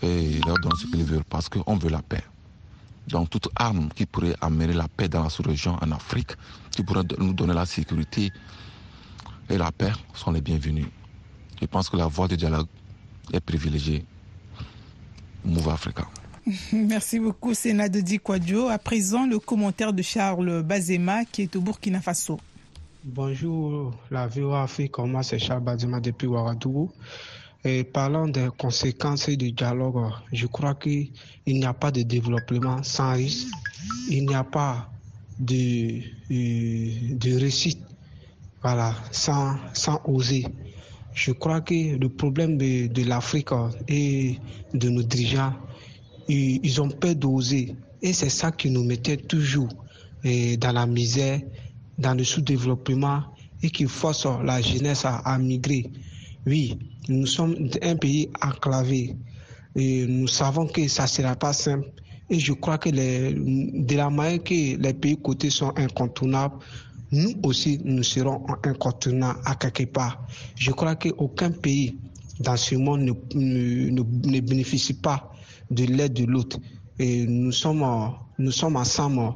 et 0.02 0.40
leur 0.46 0.58
donner 0.60 0.76
ce 0.80 0.88
qu'ils 0.88 1.04
veulent 1.04 1.24
parce 1.30 1.50
qu'on 1.50 1.78
veut 1.78 1.90
la 1.90 2.02
paix. 2.02 2.24
Donc 3.08 3.30
toute 3.30 3.50
arme 3.56 3.90
qui 3.96 4.06
pourrait 4.06 4.36
amener 4.42 4.74
la 4.74 4.88
paix 4.88 5.08
dans 5.08 5.24
la 5.24 5.30
sous-région 5.30 5.78
en 5.82 5.92
Afrique, 5.92 6.34
qui 6.72 6.84
pourrait 6.84 7.04
nous 7.18 7.34
donner 7.34 7.54
la 7.54 7.66
sécurité 7.66 8.32
et 9.50 9.58
la 9.58 9.72
paix 9.72 9.92
sont 10.14 10.32
les 10.32 10.42
bienvenus. 10.42 10.88
Je 11.60 11.66
pense 11.66 11.90
que 11.90 11.98
la 11.98 12.08
voie 12.08 12.28
du 12.28 12.38
dialogue 12.38 12.68
est 13.34 13.40
privilégiée 13.40 14.06
Move 15.44 15.70
Africa. 15.70 16.08
Merci 16.74 17.20
beaucoup, 17.20 17.54
Sénat 17.54 17.90
de 17.90 18.00
Dikwadjo. 18.02 18.70
À 18.70 18.78
présent, 18.78 19.28
le 19.28 19.40
commentaire 19.40 19.94
de 19.94 20.02
Charles 20.02 20.64
Bazema 20.64 21.26
qui 21.26 21.44
est 21.44 21.56
au 21.56 21.62
Burkina 21.62 22.02
Faso. 22.02 22.40
Bonjour, 23.04 23.94
la 24.10 24.28
VOA 24.28 24.64
Afrique. 24.64 24.98
Moi, 24.98 25.22
c'est 25.24 25.40
Charles 25.40 25.64
Bazema 25.64 26.00
depuis 26.00 26.28
Ouagadougou. 26.28 26.92
Parlant 27.94 28.28
des 28.28 28.48
conséquences 28.58 29.30
du 29.30 29.52
dialogue, 29.52 30.12
je 30.32 30.48
crois 30.48 30.76
qu'il 30.76 31.12
n'y 31.46 31.66
a 31.66 31.74
pas 31.74 31.92
de 31.92 32.02
développement 32.02 32.82
sans 32.84 33.14
risque. 33.14 33.48
Il 34.10 34.26
n'y 34.26 34.36
a 34.36 34.44
pas 34.44 34.90
de, 35.38 36.00
euh, 36.32 37.16
de 37.16 37.40
réussite 37.40 37.80
voilà, 38.62 38.96
sans, 39.12 39.56
sans 39.74 40.02
oser. 40.06 40.46
Je 41.14 41.32
crois 41.32 41.62
que 41.62 41.98
le 41.98 42.10
problème 42.10 42.58
de, 42.58 42.88
de 42.88 43.04
l'Afrique 43.04 43.50
et 43.88 44.40
de 44.74 44.90
nos 44.90 45.04
dirigeants, 45.04 45.54
ils, 46.30 46.82
ont 46.82 46.90
peur 46.90 47.16
d'oser. 47.16 47.76
Et 48.02 48.14
c'est 48.14 48.30
ça 48.30 48.52
qui 48.52 48.70
nous 48.70 48.84
mettait 48.84 49.18
toujours 49.18 49.70
eh, 50.24 50.58
dans 50.58 50.72
la 50.72 50.86
misère, 50.86 51.42
dans 51.98 52.14
le 52.14 52.24
sous-développement 52.24 53.24
et 53.62 53.70
qui 53.70 53.86
force 53.86 54.26
la 54.44 54.62
jeunesse 54.62 55.04
à, 55.06 55.38
migrer. 55.38 55.90
Oui, 56.46 56.78
nous 57.10 57.26
sommes 57.26 57.70
un 57.82 57.96
pays 57.96 58.30
enclavé. 58.42 59.16
Nous 59.76 60.28
savons 60.28 60.68
que 60.68 60.88
ça 60.88 61.04
ne 61.04 61.08
sera 61.08 61.36
pas 61.36 61.54
simple. 61.54 61.90
Et 62.30 62.40
je 62.40 62.54
crois 62.54 62.78
que 62.78 62.90
de 62.90 63.96
la 63.96 64.10
manière 64.10 64.44
que 64.44 64.78
les 64.78 64.94
pays 64.94 65.18
côtés 65.18 65.50
sont 65.50 65.74
incontournables, 65.76 66.56
nous 67.12 67.34
aussi, 67.44 67.82
nous 67.84 68.04
serons 68.04 68.46
incontournables 68.64 69.40
à 69.44 69.56
quelque 69.56 69.86
part. 69.86 70.26
Je 70.56 70.72
crois 70.72 70.96
qu'aucun 70.96 71.50
pays 71.50 71.98
dans 72.40 72.56
ce 72.56 72.76
monde 72.76 73.02
ne, 73.02 73.14
ne, 73.36 74.02
ne 74.02 74.40
bénéficie 74.40 74.94
pas 74.94 75.34
de 75.70 75.86
l'aide 75.86 76.14
de 76.14 76.26
l'autre. 76.26 76.58
Et 76.98 77.26
nous 77.26 77.52
sommes, 77.52 77.86
nous 78.38 78.52
sommes 78.52 78.76
ensemble. 78.76 79.34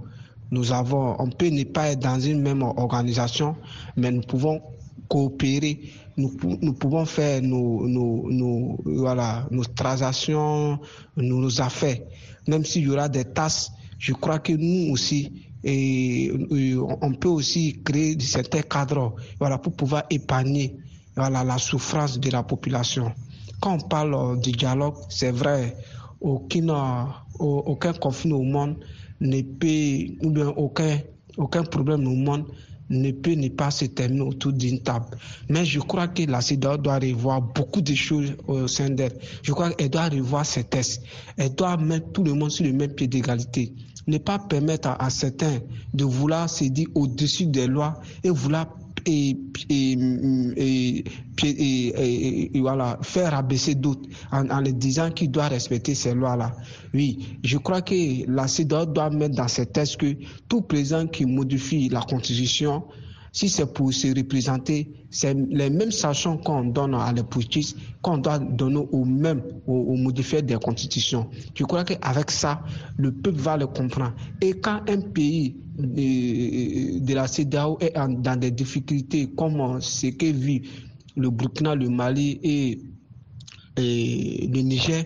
Nous 0.52 0.72
avons, 0.72 1.16
on 1.20 1.30
peut 1.30 1.50
ne 1.50 1.64
pas 1.64 1.90
être 1.90 2.00
dans 2.00 2.20
une 2.20 2.42
même 2.42 2.62
organisation, 2.62 3.56
mais 3.96 4.12
nous 4.12 4.22
pouvons 4.22 4.62
coopérer. 5.08 5.80
Nous, 6.16 6.32
nous 6.62 6.74
pouvons 6.74 7.06
faire 7.06 7.42
nos, 7.42 7.88
nos, 7.88 8.78
voilà, 8.86 9.48
nos 9.50 9.64
transactions, 9.64 10.80
nos 11.18 11.62
affaires. 11.62 11.98
Même 12.48 12.66
s'il 12.66 12.84
y 12.84 12.90
aura 12.90 13.10
des 13.10 13.26
tasses, 13.26 13.72
je 13.98 14.14
crois 14.14 14.40
que 14.40 14.54
nous 14.54 14.92
aussi, 14.92 15.32
et, 15.64 16.32
on 17.02 17.14
peut 17.14 17.30
aussi 17.30 17.82
créer 17.84 18.20
certains 18.20 18.62
cadres 18.62 19.16
voilà, 19.40 19.58
pour 19.58 19.74
pouvoir 19.74 20.04
épargner 20.10 20.76
voilà, 21.16 21.44
la 21.44 21.58
souffrance 21.58 22.20
de 22.20 22.30
la 22.30 22.44
population. 22.44 23.12
Quand 23.62 23.76
on 23.76 23.88
parle 23.88 24.40
du 24.42 24.52
dialogue, 24.52 24.96
c'est 25.10 25.32
vrai, 25.32 25.78
aucun, 26.24 27.94
conflit 28.00 28.32
au 28.32 28.44
monde 28.44 28.78
ne 29.20 29.42
peut, 29.42 30.16
ou 30.26 30.32
bien 30.32 30.48
aucun, 31.38 31.64
problème 31.64 32.08
au 32.08 32.16
monde 32.16 32.46
ne 32.90 33.12
peut 33.12 33.34
ne 33.34 33.50
pas 33.50 33.72
se 33.72 33.86
terminer 33.86 34.22
autour 34.22 34.54
d'une 34.54 34.82
table. 34.82 35.18
Mais 35.50 35.66
je 35.66 35.80
crois 35.80 36.08
que 36.08 36.24
la 36.24 36.42
CEDAW 36.42 36.78
doit 36.78 37.00
revoir 37.00 37.42
beaucoup 37.42 37.82
de 37.82 37.94
choses 37.94 38.34
au 38.48 38.68
sein 38.68 38.90
d'elle. 38.90 39.14
Je 39.42 39.52
crois 39.52 39.72
qu'elle 39.72 39.90
doit 39.90 40.10
revoir 40.10 40.46
ses 40.46 40.64
tests. 40.64 41.04
Elle 41.38 41.56
doit 41.56 41.78
mettre 41.78 42.12
tout 42.12 42.24
le 42.24 42.34
monde 42.34 42.52
sur 42.52 42.66
le 42.66 42.74
même 42.74 42.94
pied 42.94 43.08
d'égalité 43.08 43.74
ne 44.08 44.18
pas 44.18 44.40
permettre 44.40 44.96
à, 45.00 45.10
certains 45.10 45.60
de 45.94 46.04
vouloir 46.04 46.50
se 46.50 46.66
dire 46.66 46.88
au-dessus 46.96 47.46
des 47.46 47.68
lois 47.68 48.00
et 48.24 48.30
vouloir 48.30 48.68
et, 49.06 49.38
et, 49.70 51.04
et, 52.56 52.60
voilà, 52.60 53.00
faire 53.02 53.34
abaisser 53.34 53.76
d'autres 53.76 54.08
en, 54.32 54.50
en 54.50 54.60
les 54.60 54.74
disant 54.74 55.12
qu'ils 55.12 55.32
doivent 55.32 55.52
respecter 55.52 55.96
ces 55.96 56.14
lois-là. 56.14 56.56
Oui, 56.94 57.38
je 57.44 57.58
crois 57.58 57.82
que 57.82 58.30
la 58.30 58.48
CEDAW 58.48 58.86
doit 58.88 59.10
mettre 59.10 59.36
dans 59.36 59.48
ses 59.48 59.66
textes 59.66 59.98
que 59.98 60.16
tout 60.48 60.62
président 60.62 61.08
qui 61.08 61.26
modifie 61.26 61.90
la 61.90 62.02
Constitution 62.02 62.84
si 63.34 63.50
c'est 63.50 63.74
pour 63.74 63.92
se 63.92 64.08
représenter, 64.16 64.92
c'est 65.14 65.36
les 65.52 65.70
mêmes 65.70 65.92
sanctions 65.92 66.38
qu'on 66.38 66.64
donne 66.66 66.96
à 66.96 67.14
les 67.14 67.22
qu'on 68.02 68.18
doit 68.18 68.40
donner 68.40 68.84
aux 68.92 69.06
mêmes, 69.06 69.44
aux, 69.68 69.96
modifiés 69.96 70.42
des 70.42 70.56
constitutions. 70.56 71.30
Je 71.54 71.64
crois 71.66 71.84
qu'avec 71.84 72.32
ça, 72.32 72.64
le 72.98 73.12
peuple 73.12 73.38
va 73.40 73.56
le 73.56 73.68
comprendre. 73.68 74.14
Et 74.42 74.54
quand 74.54 74.82
un 74.90 75.02
pays 75.02 75.56
de, 75.78 77.00
de 77.00 77.14
la 77.14 77.28
CEDAO 77.28 77.78
est 77.80 77.94
dans 77.94 78.40
des 78.40 78.50
difficultés 78.50 79.30
comme 79.38 79.80
ce 79.82 80.08
que 80.08 80.26
vit 80.26 80.64
le 81.16 81.30
Burkina, 81.30 81.76
le 81.76 81.90
Mali 81.90 82.40
et 82.44 82.80
le 83.78 84.62
Niger, 84.62 85.06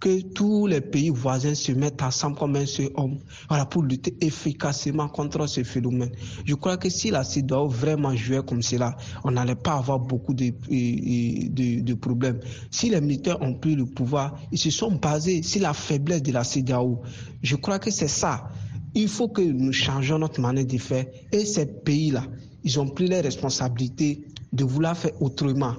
que 0.00 0.20
tous 0.20 0.66
les 0.66 0.80
pays 0.80 1.10
voisins 1.10 1.54
se 1.54 1.72
mettent 1.72 2.02
ensemble 2.02 2.36
comme 2.36 2.56
un 2.56 2.66
seul 2.66 2.90
homme 2.94 3.18
voilà, 3.48 3.66
pour 3.66 3.82
lutter 3.82 4.16
efficacement 4.20 5.08
contre 5.08 5.46
ce 5.46 5.64
phénomène. 5.64 6.10
Je 6.44 6.54
crois 6.54 6.76
que 6.76 6.88
si 6.88 7.10
la 7.10 7.24
CEDAO 7.24 7.68
vraiment 7.68 8.14
jouait 8.14 8.42
comme 8.46 8.62
cela, 8.62 8.96
on 9.24 9.32
n'allait 9.32 9.56
pas 9.56 9.74
avoir 9.74 9.98
beaucoup 9.98 10.34
de, 10.34 10.50
de, 10.68 11.80
de, 11.80 11.94
problèmes. 11.94 12.40
Si 12.70 12.90
les 12.90 13.00
militaires 13.00 13.40
ont 13.42 13.54
pris 13.54 13.74
le 13.74 13.86
pouvoir, 13.86 14.38
ils 14.52 14.58
se 14.58 14.70
sont 14.70 14.92
basés 14.92 15.42
sur 15.42 15.62
la 15.62 15.72
faiblesse 15.74 16.22
de 16.22 16.32
la 16.32 16.44
CEDAO. 16.44 17.02
Je 17.42 17.56
crois 17.56 17.78
que 17.78 17.90
c'est 17.90 18.08
ça. 18.08 18.48
Il 18.94 19.08
faut 19.08 19.28
que 19.28 19.42
nous 19.42 19.72
changeons 19.72 20.18
notre 20.18 20.40
manière 20.40 20.66
de 20.66 20.78
faire. 20.78 21.06
Et 21.32 21.44
ces 21.44 21.66
pays-là, 21.66 22.24
ils 22.64 22.78
ont 22.80 22.88
pris 22.88 23.08
les 23.08 23.20
responsabilités 23.20 24.24
de 24.52 24.64
vouloir 24.64 24.96
faire 24.96 25.20
autrement. 25.20 25.74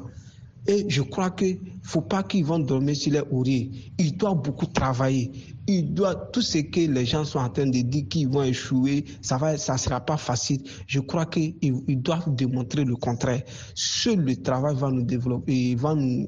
Et 0.70 0.86
je 0.88 1.02
crois 1.02 1.32
qu'il 1.32 1.56
ne 1.56 1.70
faut 1.82 2.02
pas 2.02 2.22
qu'ils 2.22 2.46
vont 2.46 2.60
dormir 2.60 2.96
sur 2.96 3.12
les 3.12 3.24
oreilles. 3.32 3.92
Ils 3.98 4.16
doivent 4.16 4.44
beaucoup 4.44 4.68
travailler. 4.68 5.32
Ils 5.66 5.96
doivent, 5.96 6.30
tout 6.32 6.44
ce 6.44 6.60
que 6.60 6.82
les 6.82 7.08
gens 7.08 7.26
sont 7.26 7.40
en 7.40 7.50
train 7.50 7.66
de 7.66 7.82
dire 7.82 8.08
qu'ils 8.08 8.28
vont 8.30 8.44
échouer, 8.44 9.04
ça 9.24 9.40
ne 9.40 9.58
ça 9.58 9.78
sera 9.78 10.00
pas 10.00 10.18
facile. 10.18 10.62
Je 10.86 11.00
crois 11.00 11.26
qu'ils 11.26 11.56
ils 11.64 12.00
doivent 12.00 12.36
démontrer 12.36 12.86
le 12.86 12.96
contraire. 12.98 13.42
Seul 13.74 14.20
le 14.20 14.36
travail 14.36 14.76
va 14.76 14.92
nous 14.92 15.02
développer, 15.02 15.74
va, 15.74 15.96
nous, 15.96 16.28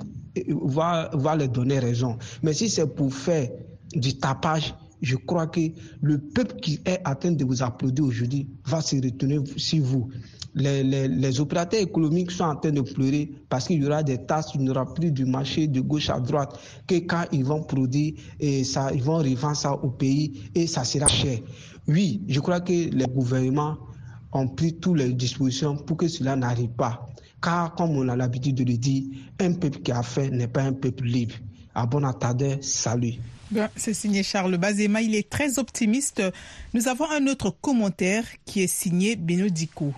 va, 0.64 1.12
va 1.14 1.36
leur 1.36 1.50
donner 1.50 1.78
raison. 1.78 2.18
Mais 2.42 2.54
si 2.54 2.68
c'est 2.68 2.88
pour 2.88 3.14
faire 3.14 3.48
du 3.94 4.18
tapage, 4.18 4.74
je 5.04 5.18
crois 5.18 5.46
que 5.46 5.62
le 6.02 6.18
peuple 6.18 6.56
qui 6.62 6.80
est 6.86 7.00
atteint 7.04 7.32
de 7.32 7.46
vous 7.46 7.62
applaudir 7.62 8.06
aujourd'hui 8.06 8.48
va 8.66 8.82
se 8.82 8.96
retenir 8.96 9.44
sur 9.58 9.84
vous 9.84 10.10
les, 10.54 10.84
les, 10.84 11.08
les, 11.08 11.40
opérateurs 11.40 11.80
économiques 11.80 12.32
sont 12.32 12.44
en 12.44 12.56
train 12.56 12.72
de 12.72 12.82
pleurer 12.82 13.32
parce 13.50 13.68
qu'il 13.68 13.82
y 13.82 13.86
aura 13.86 14.04
des 14.04 14.18
tasses, 14.26 14.52
il 14.56 14.62
n'y 14.62 14.70
aura 14.70 14.94
plus 14.94 15.12
du 15.12 15.26
marché 15.26 15.68
de 15.68 15.80
gauche 15.80 16.10
à 16.10 16.20
droite, 16.20 16.60
que 16.88 16.96
quand 16.96 17.26
ils 17.32 17.46
vont 17.46 17.64
produire, 17.64 18.14
et 18.40 18.64
ça, 18.64 18.92
ils 18.94 19.04
vont 19.04 19.18
revendre 19.18 19.56
ça 19.56 19.74
au 19.74 19.90
pays 19.90 20.50
et 20.56 20.68
ça 20.68 20.84
sera 20.84 21.08
cher. 21.08 21.40
Oui, 21.88 22.22
je 22.28 22.40
crois 22.40 22.60
que 22.60 22.72
les 22.72 23.06
gouvernements 23.06 23.78
ont 24.34 24.48
pris 24.48 24.74
toutes 24.74 24.98
les 24.98 25.14
dispositions 25.14 25.78
pour 25.78 25.98
que 25.98 26.08
cela 26.08 26.36
n'arrive 26.36 26.70
pas. 26.70 27.08
Car, 27.42 27.74
comme 27.76 27.92
on 27.92 28.08
a 28.08 28.16
l'habitude 28.16 28.56
de 28.56 28.64
le 28.64 28.78
dire, 28.78 29.04
un 29.40 29.54
peuple 29.54 29.80
qui 29.80 29.92
a 29.92 30.04
faim 30.04 30.30
n'est 30.32 30.48
pas 30.48 30.62
un 30.62 30.74
peuple 30.74 31.06
libre. 31.06 31.36
À 31.74 31.86
bon 31.86 32.04
attendeur, 32.04 32.58
salut. 32.62 33.16
C'est 33.76 33.94
signé 33.94 34.24
Charles 34.24 34.58
Bazema, 34.58 35.02
il 35.02 35.16
est 35.16 35.30
très 35.30 35.60
optimiste. 35.60 36.22
Nous 36.74 36.88
avons 36.88 37.10
un 37.10 37.28
autre 37.28 37.50
commentaire 37.50 38.24
qui 38.46 38.62
est 38.62 38.68
signé 38.68 39.16
Benodico. 39.16 39.94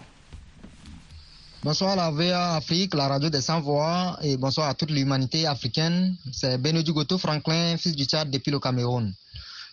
Bonsoir 1.63 1.91
à 1.91 1.95
la 1.95 2.11
VA 2.11 2.55
Afrique, 2.55 2.93
la 2.93 3.07
radio 3.07 3.29
des 3.29 3.39
sans-voix, 3.39 4.19
et 4.21 4.35
bonsoir 4.35 4.67
à 4.67 4.73
toute 4.73 4.91
l'humanité 4.91 5.47
africaine. 5.47 6.13
C'est 6.33 6.57
Benoît 6.57 6.83
Dugoto 6.83 7.17
Franklin, 7.17 7.77
fils 7.77 7.95
du 7.95 8.03
Tchad 8.03 8.29
depuis 8.29 8.51
le 8.51 8.59
Cameroun. 8.59 9.13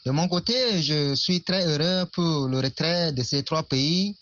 De 0.07 0.13
mon 0.13 0.29
côté, 0.29 0.55
je 0.83 1.17
suis 1.17 1.43
très 1.43 1.67
heureux 1.67 2.07
pour 2.13 2.47
le 2.47 2.61
retrait 2.61 3.11
de 3.13 3.25
ces 3.25 3.43
trois 3.43 3.65
pays 3.65 4.15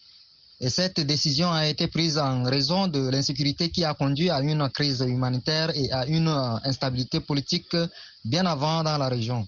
et 0.63 0.71
cette 0.71 1.01
décision 1.01 1.53
a 1.53 1.67
été 1.67 1.89
prise 1.89 2.17
en 2.17 2.43
raison 2.45 2.87
de 2.87 3.07
l'insécurité 3.11 3.69
qui 3.69 3.85
a 3.85 3.93
conduit 3.93 4.31
à 4.31 4.41
une 4.41 4.67
crise 4.71 5.05
humanitaire 5.07 5.71
et 5.75 5.93
à 5.93 6.07
une 6.07 6.29
instabilité 6.65 7.21
politique 7.21 7.77
bien 8.25 8.47
avant 8.47 8.83
dans 8.83 8.97
la 8.97 9.09
région. 9.11 9.47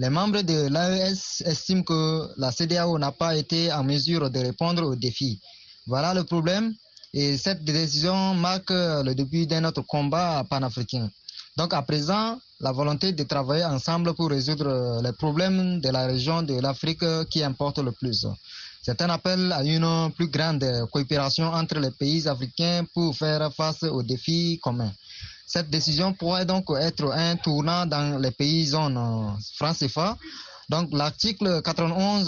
Les 0.00 0.10
membres 0.10 0.42
de 0.42 0.66
l'AES 0.66 1.44
estiment 1.46 1.84
que 1.84 2.30
la 2.36 2.50
CDAO 2.50 2.98
n'a 2.98 3.12
pas 3.12 3.36
été 3.36 3.72
en 3.72 3.84
mesure 3.84 4.28
de 4.28 4.40
répondre 4.40 4.82
aux 4.82 4.96
défis. 4.96 5.40
Voilà 5.86 6.12
le 6.14 6.24
problème 6.24 6.74
et 7.12 7.36
cette 7.36 7.64
décision 7.64 8.34
marque 8.34 8.70
le 8.70 9.12
début 9.14 9.46
d'un 9.46 9.64
autre 9.64 9.82
combat 9.82 10.44
panafricain. 10.48 11.10
Donc 11.56 11.74
à 11.74 11.82
présent, 11.82 12.38
la 12.60 12.72
volonté 12.72 13.12
de 13.12 13.22
travailler 13.24 13.64
ensemble 13.64 14.14
pour 14.14 14.30
résoudre 14.30 15.00
les 15.02 15.12
problèmes 15.12 15.80
de 15.80 15.88
la 15.88 16.06
région 16.06 16.42
de 16.42 16.60
l'Afrique 16.60 17.04
qui 17.30 17.42
importe 17.42 17.78
le 17.78 17.92
plus. 17.92 18.26
C'est 18.82 19.02
un 19.02 19.10
appel 19.10 19.52
à 19.52 19.62
une 19.62 20.10
plus 20.16 20.28
grande 20.28 20.64
coopération 20.92 21.46
entre 21.46 21.78
les 21.80 21.90
pays 21.90 22.26
africains 22.28 22.84
pour 22.94 23.14
faire 23.16 23.52
face 23.54 23.82
aux 23.82 24.02
défis 24.02 24.58
communs. 24.62 24.92
Cette 25.46 25.68
décision 25.68 26.12
pourrait 26.12 26.46
donc 26.46 26.66
être 26.78 27.10
un 27.12 27.36
tournant 27.36 27.84
dans 27.84 28.18
les 28.20 28.30
pays 28.30 28.66
zones 28.66 29.36
France 29.56 29.82
Donc 30.70 30.90
l'article 30.92 31.62
91 31.62 32.26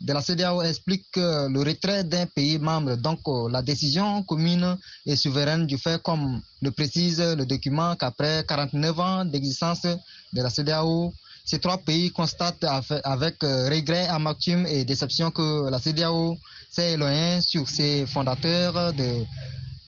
de 0.00 0.12
la 0.12 0.20
CDAO 0.20 0.60
explique 0.62 1.04
que 1.12 1.48
le 1.48 1.60
retrait 1.60 2.02
d'un 2.02 2.26
pays 2.26 2.58
membre, 2.58 2.96
donc 2.96 3.20
la 3.52 3.62
décision 3.62 4.24
commune 4.24 4.76
et 5.06 5.14
souveraine 5.14 5.66
du 5.68 5.78
fait 5.78 6.02
comme 6.02 6.42
le 6.62 6.72
précise 6.72 7.20
le 7.20 7.46
document 7.46 7.94
qu'après 7.94 8.44
49 8.48 8.98
ans 8.98 9.24
d'existence 9.24 9.82
de 9.82 10.42
la 10.42 10.50
CDAO, 10.50 11.14
ces 11.44 11.60
trois 11.60 11.78
pays 11.78 12.10
constatent 12.10 12.64
avec 13.04 13.44
euh, 13.44 13.68
regret, 13.70 14.08
amertume 14.08 14.66
et 14.66 14.84
déception 14.84 15.30
que 15.30 15.70
la 15.70 15.78
CDAO 15.78 16.36
s'est 16.68 16.94
éloignée 16.94 17.40
sur 17.40 17.68
ses 17.68 18.04
fondateurs 18.06 18.92
de 18.94 19.24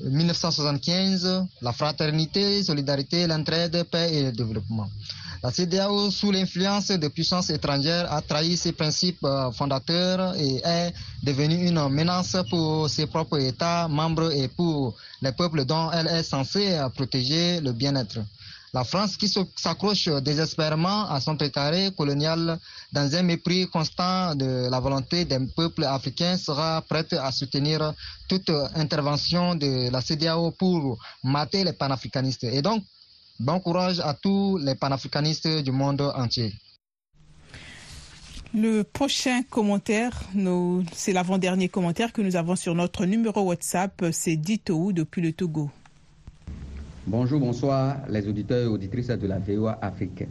1975, 0.00 1.46
la 1.62 1.72
fraternité, 1.72 2.62
solidarité, 2.62 3.26
l'entraide, 3.26 3.82
paix 3.90 4.08
et 4.14 4.22
le 4.22 4.30
développement. 4.30 4.88
La 5.42 5.53
CDAO, 5.53 6.11
sous 6.11 6.33
l'influence 6.33 6.88
de 6.88 7.07
puissances 7.09 7.51
étrangères, 7.51 8.12
a 8.12 8.20
trahi 8.22 8.57
ses 8.57 8.72
principes 8.72 9.22
euh, 9.24 9.53
fondateurs 9.53 10.35
et 10.37 10.61
est 10.64 10.92
devenue 11.22 11.68
une 11.68 11.88
menace 11.88 12.37
pour 12.51 12.90
ses 12.90 13.07
propres 13.07 13.38
États 13.38 13.87
membres 13.87 14.33
et 14.33 14.48
pour 14.48 14.96
les 15.22 15.31
peuples 15.31 15.64
dont 15.64 15.92
elle 15.92 16.09
est 16.09 16.24
censée 16.24 16.77
protéger 16.94 17.61
le 17.61 17.70
bien-être. 17.72 18.18
La 18.74 18.85
France 18.85 19.16
qui 19.16 19.29
s'accroche 19.57 20.09
désespérément 20.22 21.09
à 21.09 21.20
son 21.20 21.37
précaré 21.37 21.90
colonial 21.96 22.59
dans 22.92 23.14
un 23.14 23.22
mépris 23.22 23.66
constant 23.68 24.35
de 24.35 24.68
la 24.68 24.79
volonté 24.81 25.24
des 25.24 25.38
peuples 25.57 25.85
africains 25.85 26.37
sera 26.37 26.83
prête 26.83 27.12
à 27.14 27.33
soutenir 27.33 27.94
toute 28.29 28.51
intervention 28.74 29.55
de 29.55 29.88
la 29.90 30.01
CDAO 30.03 30.51
pour 30.51 30.98
mater 31.22 31.64
les 31.64 31.72
panafricanistes. 31.72 32.44
Et 32.44 32.61
donc, 32.61 32.83
bon 33.40 33.61
courage 33.61 34.01
à 34.01 34.14
tous 34.14 34.59
les 34.59 34.74
panafricanistes 34.74 35.62
du 35.62 35.70
monde 35.70 36.01
entier. 36.01 36.53
Le 38.55 38.83
prochain 38.83 39.42
commentaire, 39.42 40.22
c'est 40.92 41.12
l'avant-dernier 41.12 41.68
commentaire 41.68 42.12
que 42.12 42.22
nous 42.22 42.35
avons 42.35 42.57
sur 42.57 42.74
notre 42.74 43.05
numéro 43.05 43.42
WhatsApp, 43.42 44.07
c'est 44.11 44.37
Dito 44.37 44.90
depuis 44.92 45.20
le 45.20 45.33
Togo. 45.33 45.70
Bonjour, 47.07 47.40
bonsoir 47.40 47.98
les 48.09 48.27
auditeurs 48.27 48.64
et 48.64 48.66
auditrices 48.66 49.09
de 49.09 49.27
la 49.27 49.38
VOA 49.38 49.79
Afrique. 49.83 50.24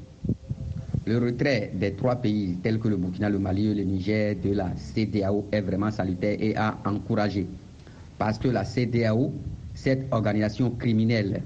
Le 1.06 1.20
retrait 1.20 1.72
des 1.74 1.93
trois 1.93 2.15
pays 2.17 2.58
tels 2.62 2.80
que 2.80 2.88
le 2.88 2.98
Burkina, 2.98 3.30
le 3.30 3.39
Mali 3.39 3.67
et 3.67 3.76
le 3.76 3.84
Niger 3.84 4.36
de 4.36 4.52
la 4.52 4.72
CDAO 4.76 5.48
est 5.52 5.62
vraiment 5.62 5.89
salutaire 5.91 6.36
et 6.39 6.56
à 6.58 6.78
encourager. 6.86 7.48
Parce 8.17 8.38
que 8.39 8.48
la 8.50 8.65
CDAO, 8.65 9.32
cette 9.74 10.08
organisation 10.12 10.72
criminelle 10.72 11.41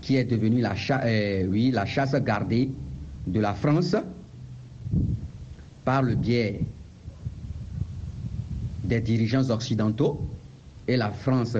qui 0.00 0.16
est 0.16 0.24
devenue 0.24 0.60
la, 0.60 0.74
euh, 1.04 1.70
la 1.72 1.86
chasse 1.86 2.14
gardée 2.14 2.70
de 3.26 3.40
la 3.40 3.54
France 3.54 3.96
par 5.84 6.02
le 6.02 6.14
biais 6.14 6.64
des 8.84 9.00
dirigeants 9.00 9.48
occidentaux 9.50 10.26
et 10.88 10.96
la 10.96 11.10
France 11.10 11.56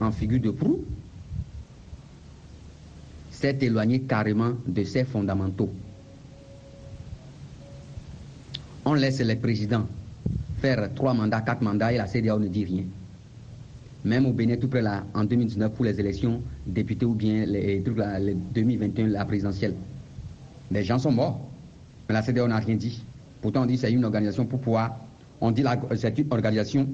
en 0.00 0.10
figure 0.10 0.40
de 0.40 0.50
proue, 0.50 0.84
s'est 3.30 3.58
éloigné 3.60 4.00
carrément 4.02 4.52
de 4.66 4.84
ses 4.84 5.04
fondamentaux. 5.04 5.70
On 8.84 8.94
laisse 8.94 9.20
les 9.20 9.36
présidents 9.36 9.86
faire 10.60 10.92
trois 10.94 11.14
mandats, 11.14 11.40
quatre 11.40 11.62
mandats 11.62 11.92
et 11.92 11.96
la 11.96 12.06
CDAO 12.06 12.38
ne 12.38 12.48
dit 12.48 12.64
rien. 12.64 12.84
Même 14.04 14.26
au 14.26 14.32
Bénin, 14.32 14.56
tout 14.56 14.68
près 14.68 14.82
là, 14.82 15.04
en 15.14 15.24
2019, 15.24 15.72
pour 15.72 15.84
les 15.84 15.98
élections 15.98 16.42
députés 16.66 17.06
ou 17.06 17.14
bien 17.14 17.46
les, 17.46 17.82
trucs 17.82 17.96
là, 17.96 18.18
les 18.18 18.34
2021, 18.34 19.06
la 19.08 19.24
présidentielle, 19.24 19.74
les 20.70 20.84
gens 20.84 20.98
sont 20.98 21.12
morts. 21.12 21.40
Mais 22.08 22.14
la 22.14 22.22
CDAO 22.22 22.46
n'a 22.48 22.58
rien 22.58 22.76
dit. 22.76 23.02
Pourtant, 23.40 23.62
on 23.62 23.66
dit 23.66 23.74
que 23.74 23.80
c'est 23.80 23.92
une 23.92 24.04
organisation 24.04 24.44
pour 24.44 24.60
pouvoir. 24.60 24.96
On 25.40 25.50
dit 25.50 25.62
que 25.62 25.96
c'est 25.96 26.18
une 26.18 26.32
organisation 26.32 26.86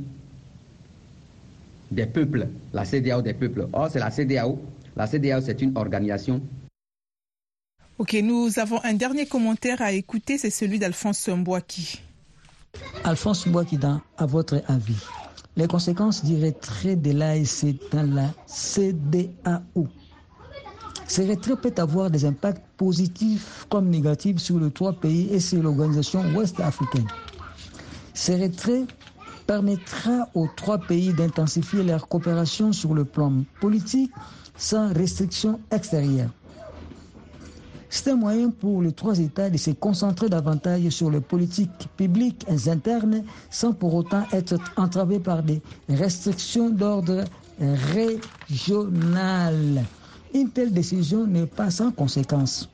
des 1.91 2.07
peuples, 2.07 2.47
la 2.73 2.85
CDAO 2.85 3.23
des 3.23 3.35
peuples. 3.35 3.67
Or, 3.73 3.89
c'est 3.91 3.99
la 3.99 4.11
CDAO 4.11 4.61
la 4.97 5.07
CDAO, 5.07 5.41
c'est 5.41 5.63
une 5.63 5.77
organisation. 5.77 6.43
Ok, 7.99 8.15
nous 8.23 8.59
avons 8.59 8.83
un 8.85 8.95
dernier 8.95 9.27
commentaire 9.27 9.83
à 9.83 9.93
écouter, 9.93 10.39
c'est 10.39 10.51
celui 10.51 10.79
d'Alphonse 10.79 11.29
Mbouaki. 11.29 12.01
Alphonse 13.05 13.47
Mbouaki, 13.47 13.79
à 14.17 14.27
votre 14.27 14.63
avis, 14.69 14.97
les 15.57 15.67
conséquences 15.67 16.25
du 16.25 16.43
retrait 16.45 16.97
de 16.97 17.11
l'AEC 17.13 17.77
dans 17.91 18.09
la 18.15 18.35
CDAO 18.47 19.89
ce 21.11 21.23
retrait 21.23 21.57
peut 21.57 21.75
avoir 21.79 22.09
des 22.09 22.25
impacts 22.25 22.63
positifs 22.77 23.67
comme 23.69 23.89
négatifs 23.91 24.39
sur 24.39 24.61
les 24.61 24.71
trois 24.71 24.93
pays 24.93 25.29
et 25.33 25.41
sur 25.41 25.61
l'organisation 25.61 26.25
ouest 26.33 26.61
africaine. 26.61 27.09
Ce 28.15 28.31
retrait 28.31 28.87
permettra 29.49 30.29
aux 30.35 30.47
trois 30.47 30.79
pays 30.79 31.13
d'intensifier 31.13 31.83
leur 31.83 32.07
coopération 32.07 32.73
sur 32.73 32.95
le 32.95 33.05
plan 33.05 33.43
politique, 33.59 34.15
sans 34.57 34.93
restriction 34.93 35.61
extérieure. 35.73 36.31
C'est 37.93 38.09
un 38.13 38.15
moyen 38.15 38.51
pour 38.51 38.83
les 38.83 38.93
trois 38.93 39.19
États 39.19 39.51
de 39.51 39.57
se 39.57 39.73
concentrer 39.73 40.29
davantage 40.29 40.89
sur 40.91 41.11
les 41.11 41.21
politiques 41.21 41.89
publiques 41.97 42.47
internes 42.69 43.25
sans 43.51 43.73
pour 43.73 43.95
autant 43.95 44.23
être 44.33 44.55
entravés 44.77 45.19
par 45.19 45.43
des 45.43 45.61
restrictions 45.89 46.71
d'ordre 46.71 47.25
régional. 48.49 49.85
Une 50.33 50.51
telle 50.51 50.73
décision 50.73 51.27
n'est 51.27 51.47
pas 51.47 51.73
sans 51.73 51.91
conséquence. 51.91 52.71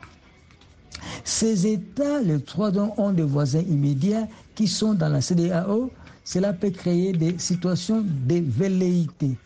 Ces 1.24 1.66
États, 1.66 2.20
les 2.20 2.38
trois 2.42 2.70
dont 2.70 2.92
ont 2.98 3.12
des 3.12 3.22
voisins 3.22 3.62
immédiats 3.66 4.29
qui 4.55 4.68
sont 4.68 4.92
dans 4.92 5.09
la 5.09 5.22
CDAO, 5.22 5.90
cela 6.24 6.52
peut 6.52 6.68
créer 6.70 7.14
des 7.14 7.38
situations 7.38 8.02
de 8.02 8.42
velléité 8.46 9.38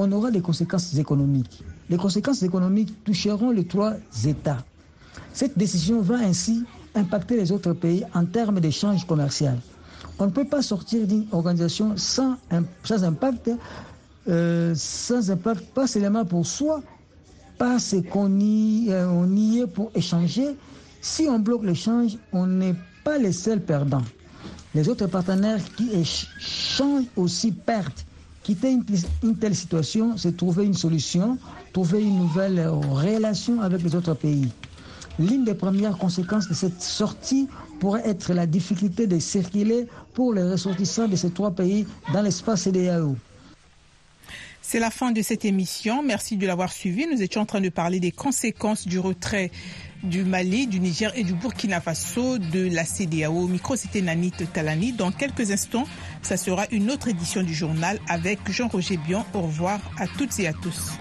on 0.00 0.10
aura 0.12 0.30
des 0.30 0.40
conséquences 0.40 0.94
économiques. 0.96 1.62
Les 1.90 1.96
conséquences 1.98 2.42
économiques 2.42 3.04
toucheront 3.04 3.50
les 3.50 3.66
trois 3.66 3.94
États. 4.24 4.64
Cette 5.32 5.56
décision 5.56 6.00
va 6.00 6.16
ainsi 6.16 6.64
impacter 6.94 7.36
les 7.36 7.52
autres 7.52 7.72
pays 7.72 8.04
en 8.14 8.24
termes 8.24 8.60
d'échanges 8.60 9.06
commerciaux. 9.06 9.48
On 10.18 10.26
ne 10.26 10.30
peut 10.30 10.44
pas 10.46 10.62
sortir 10.62 11.06
d'une 11.06 11.26
organisation 11.32 11.94
sans, 11.96 12.36
impact, 12.90 13.50
euh, 14.28 14.74
sans 14.76 15.30
impact, 15.30 15.62
pas 15.72 15.86
seulement 15.86 16.24
pour 16.24 16.46
soi, 16.46 16.82
parce 17.58 17.94
qu'on 18.10 18.30
euh, 18.40 19.26
y 19.34 19.60
est 19.60 19.66
pour 19.66 19.90
échanger. 19.94 20.56
Si 21.00 21.26
on 21.28 21.38
bloque 21.38 21.64
l'échange, 21.64 22.16
on 22.32 22.46
n'est 22.46 22.74
pas 23.04 23.18
les 23.18 23.32
seuls 23.32 23.60
perdants. 23.60 24.04
Les 24.74 24.88
autres 24.88 25.06
partenaires 25.06 25.60
qui 25.76 25.90
échangent 25.92 27.06
aussi 27.16 27.52
perdent. 27.52 27.92
Quitter 28.42 28.72
une, 29.22 29.36
telle 29.36 29.54
situation, 29.54 30.16
c'est 30.16 30.36
trouver 30.36 30.64
une 30.64 30.74
solution, 30.74 31.38
trouver 31.72 32.02
une 32.02 32.18
nouvelle 32.18 32.66
relation 32.68 33.60
avec 33.60 33.82
les 33.82 33.94
autres 33.94 34.14
pays. 34.14 34.48
L'une 35.20 35.44
des 35.44 35.52
premières 35.54 35.98
conséquences 35.98 36.48
de 36.48 36.54
cette 36.54 36.80
sortie 36.80 37.46
pourrait 37.78 38.08
être 38.08 38.32
la 38.32 38.46
difficulté 38.46 39.06
de 39.06 39.18
circuler 39.18 39.86
pour 40.14 40.32
les 40.32 40.42
ressortissants 40.42 41.08
de 41.08 41.16
ces 41.16 41.30
trois 41.30 41.50
pays 41.50 41.86
dans 42.14 42.22
l'espace 42.22 42.62
CDAO. 42.62 43.16
C'est 44.62 44.78
la 44.78 44.90
fin 44.90 45.10
de 45.12 45.20
cette 45.20 45.44
émission. 45.44 46.02
Merci 46.02 46.38
de 46.38 46.46
l'avoir 46.46 46.72
suivi. 46.72 47.06
Nous 47.06 47.20
étions 47.20 47.42
en 47.42 47.46
train 47.46 47.60
de 47.60 47.68
parler 47.68 48.00
des 48.00 48.12
conséquences 48.12 48.88
du 48.88 48.98
retrait 48.98 49.50
du 50.02 50.24
Mali, 50.24 50.66
du 50.66 50.80
Niger 50.80 51.12
et 51.18 51.24
du 51.24 51.34
Burkina 51.34 51.82
Faso 51.82 52.38
de 52.38 52.72
la 52.72 52.84
CDAO. 52.86 53.46
micro, 53.46 53.76
c'était 53.76 54.00
Nanit 54.00 54.32
Talani. 54.54 54.92
Dans 54.92 55.10
quelques 55.12 55.50
instants, 55.50 55.86
ça 56.22 56.38
sera 56.38 56.64
une 56.70 56.90
autre 56.90 57.08
édition 57.08 57.42
du 57.42 57.52
journal 57.52 57.98
avec 58.08 58.38
Jean-Roger 58.50 58.96
Bion. 58.96 59.24
Au 59.34 59.42
revoir 59.42 59.80
à 59.98 60.06
toutes 60.06 60.38
et 60.40 60.46
à 60.46 60.54
tous. 60.54 60.92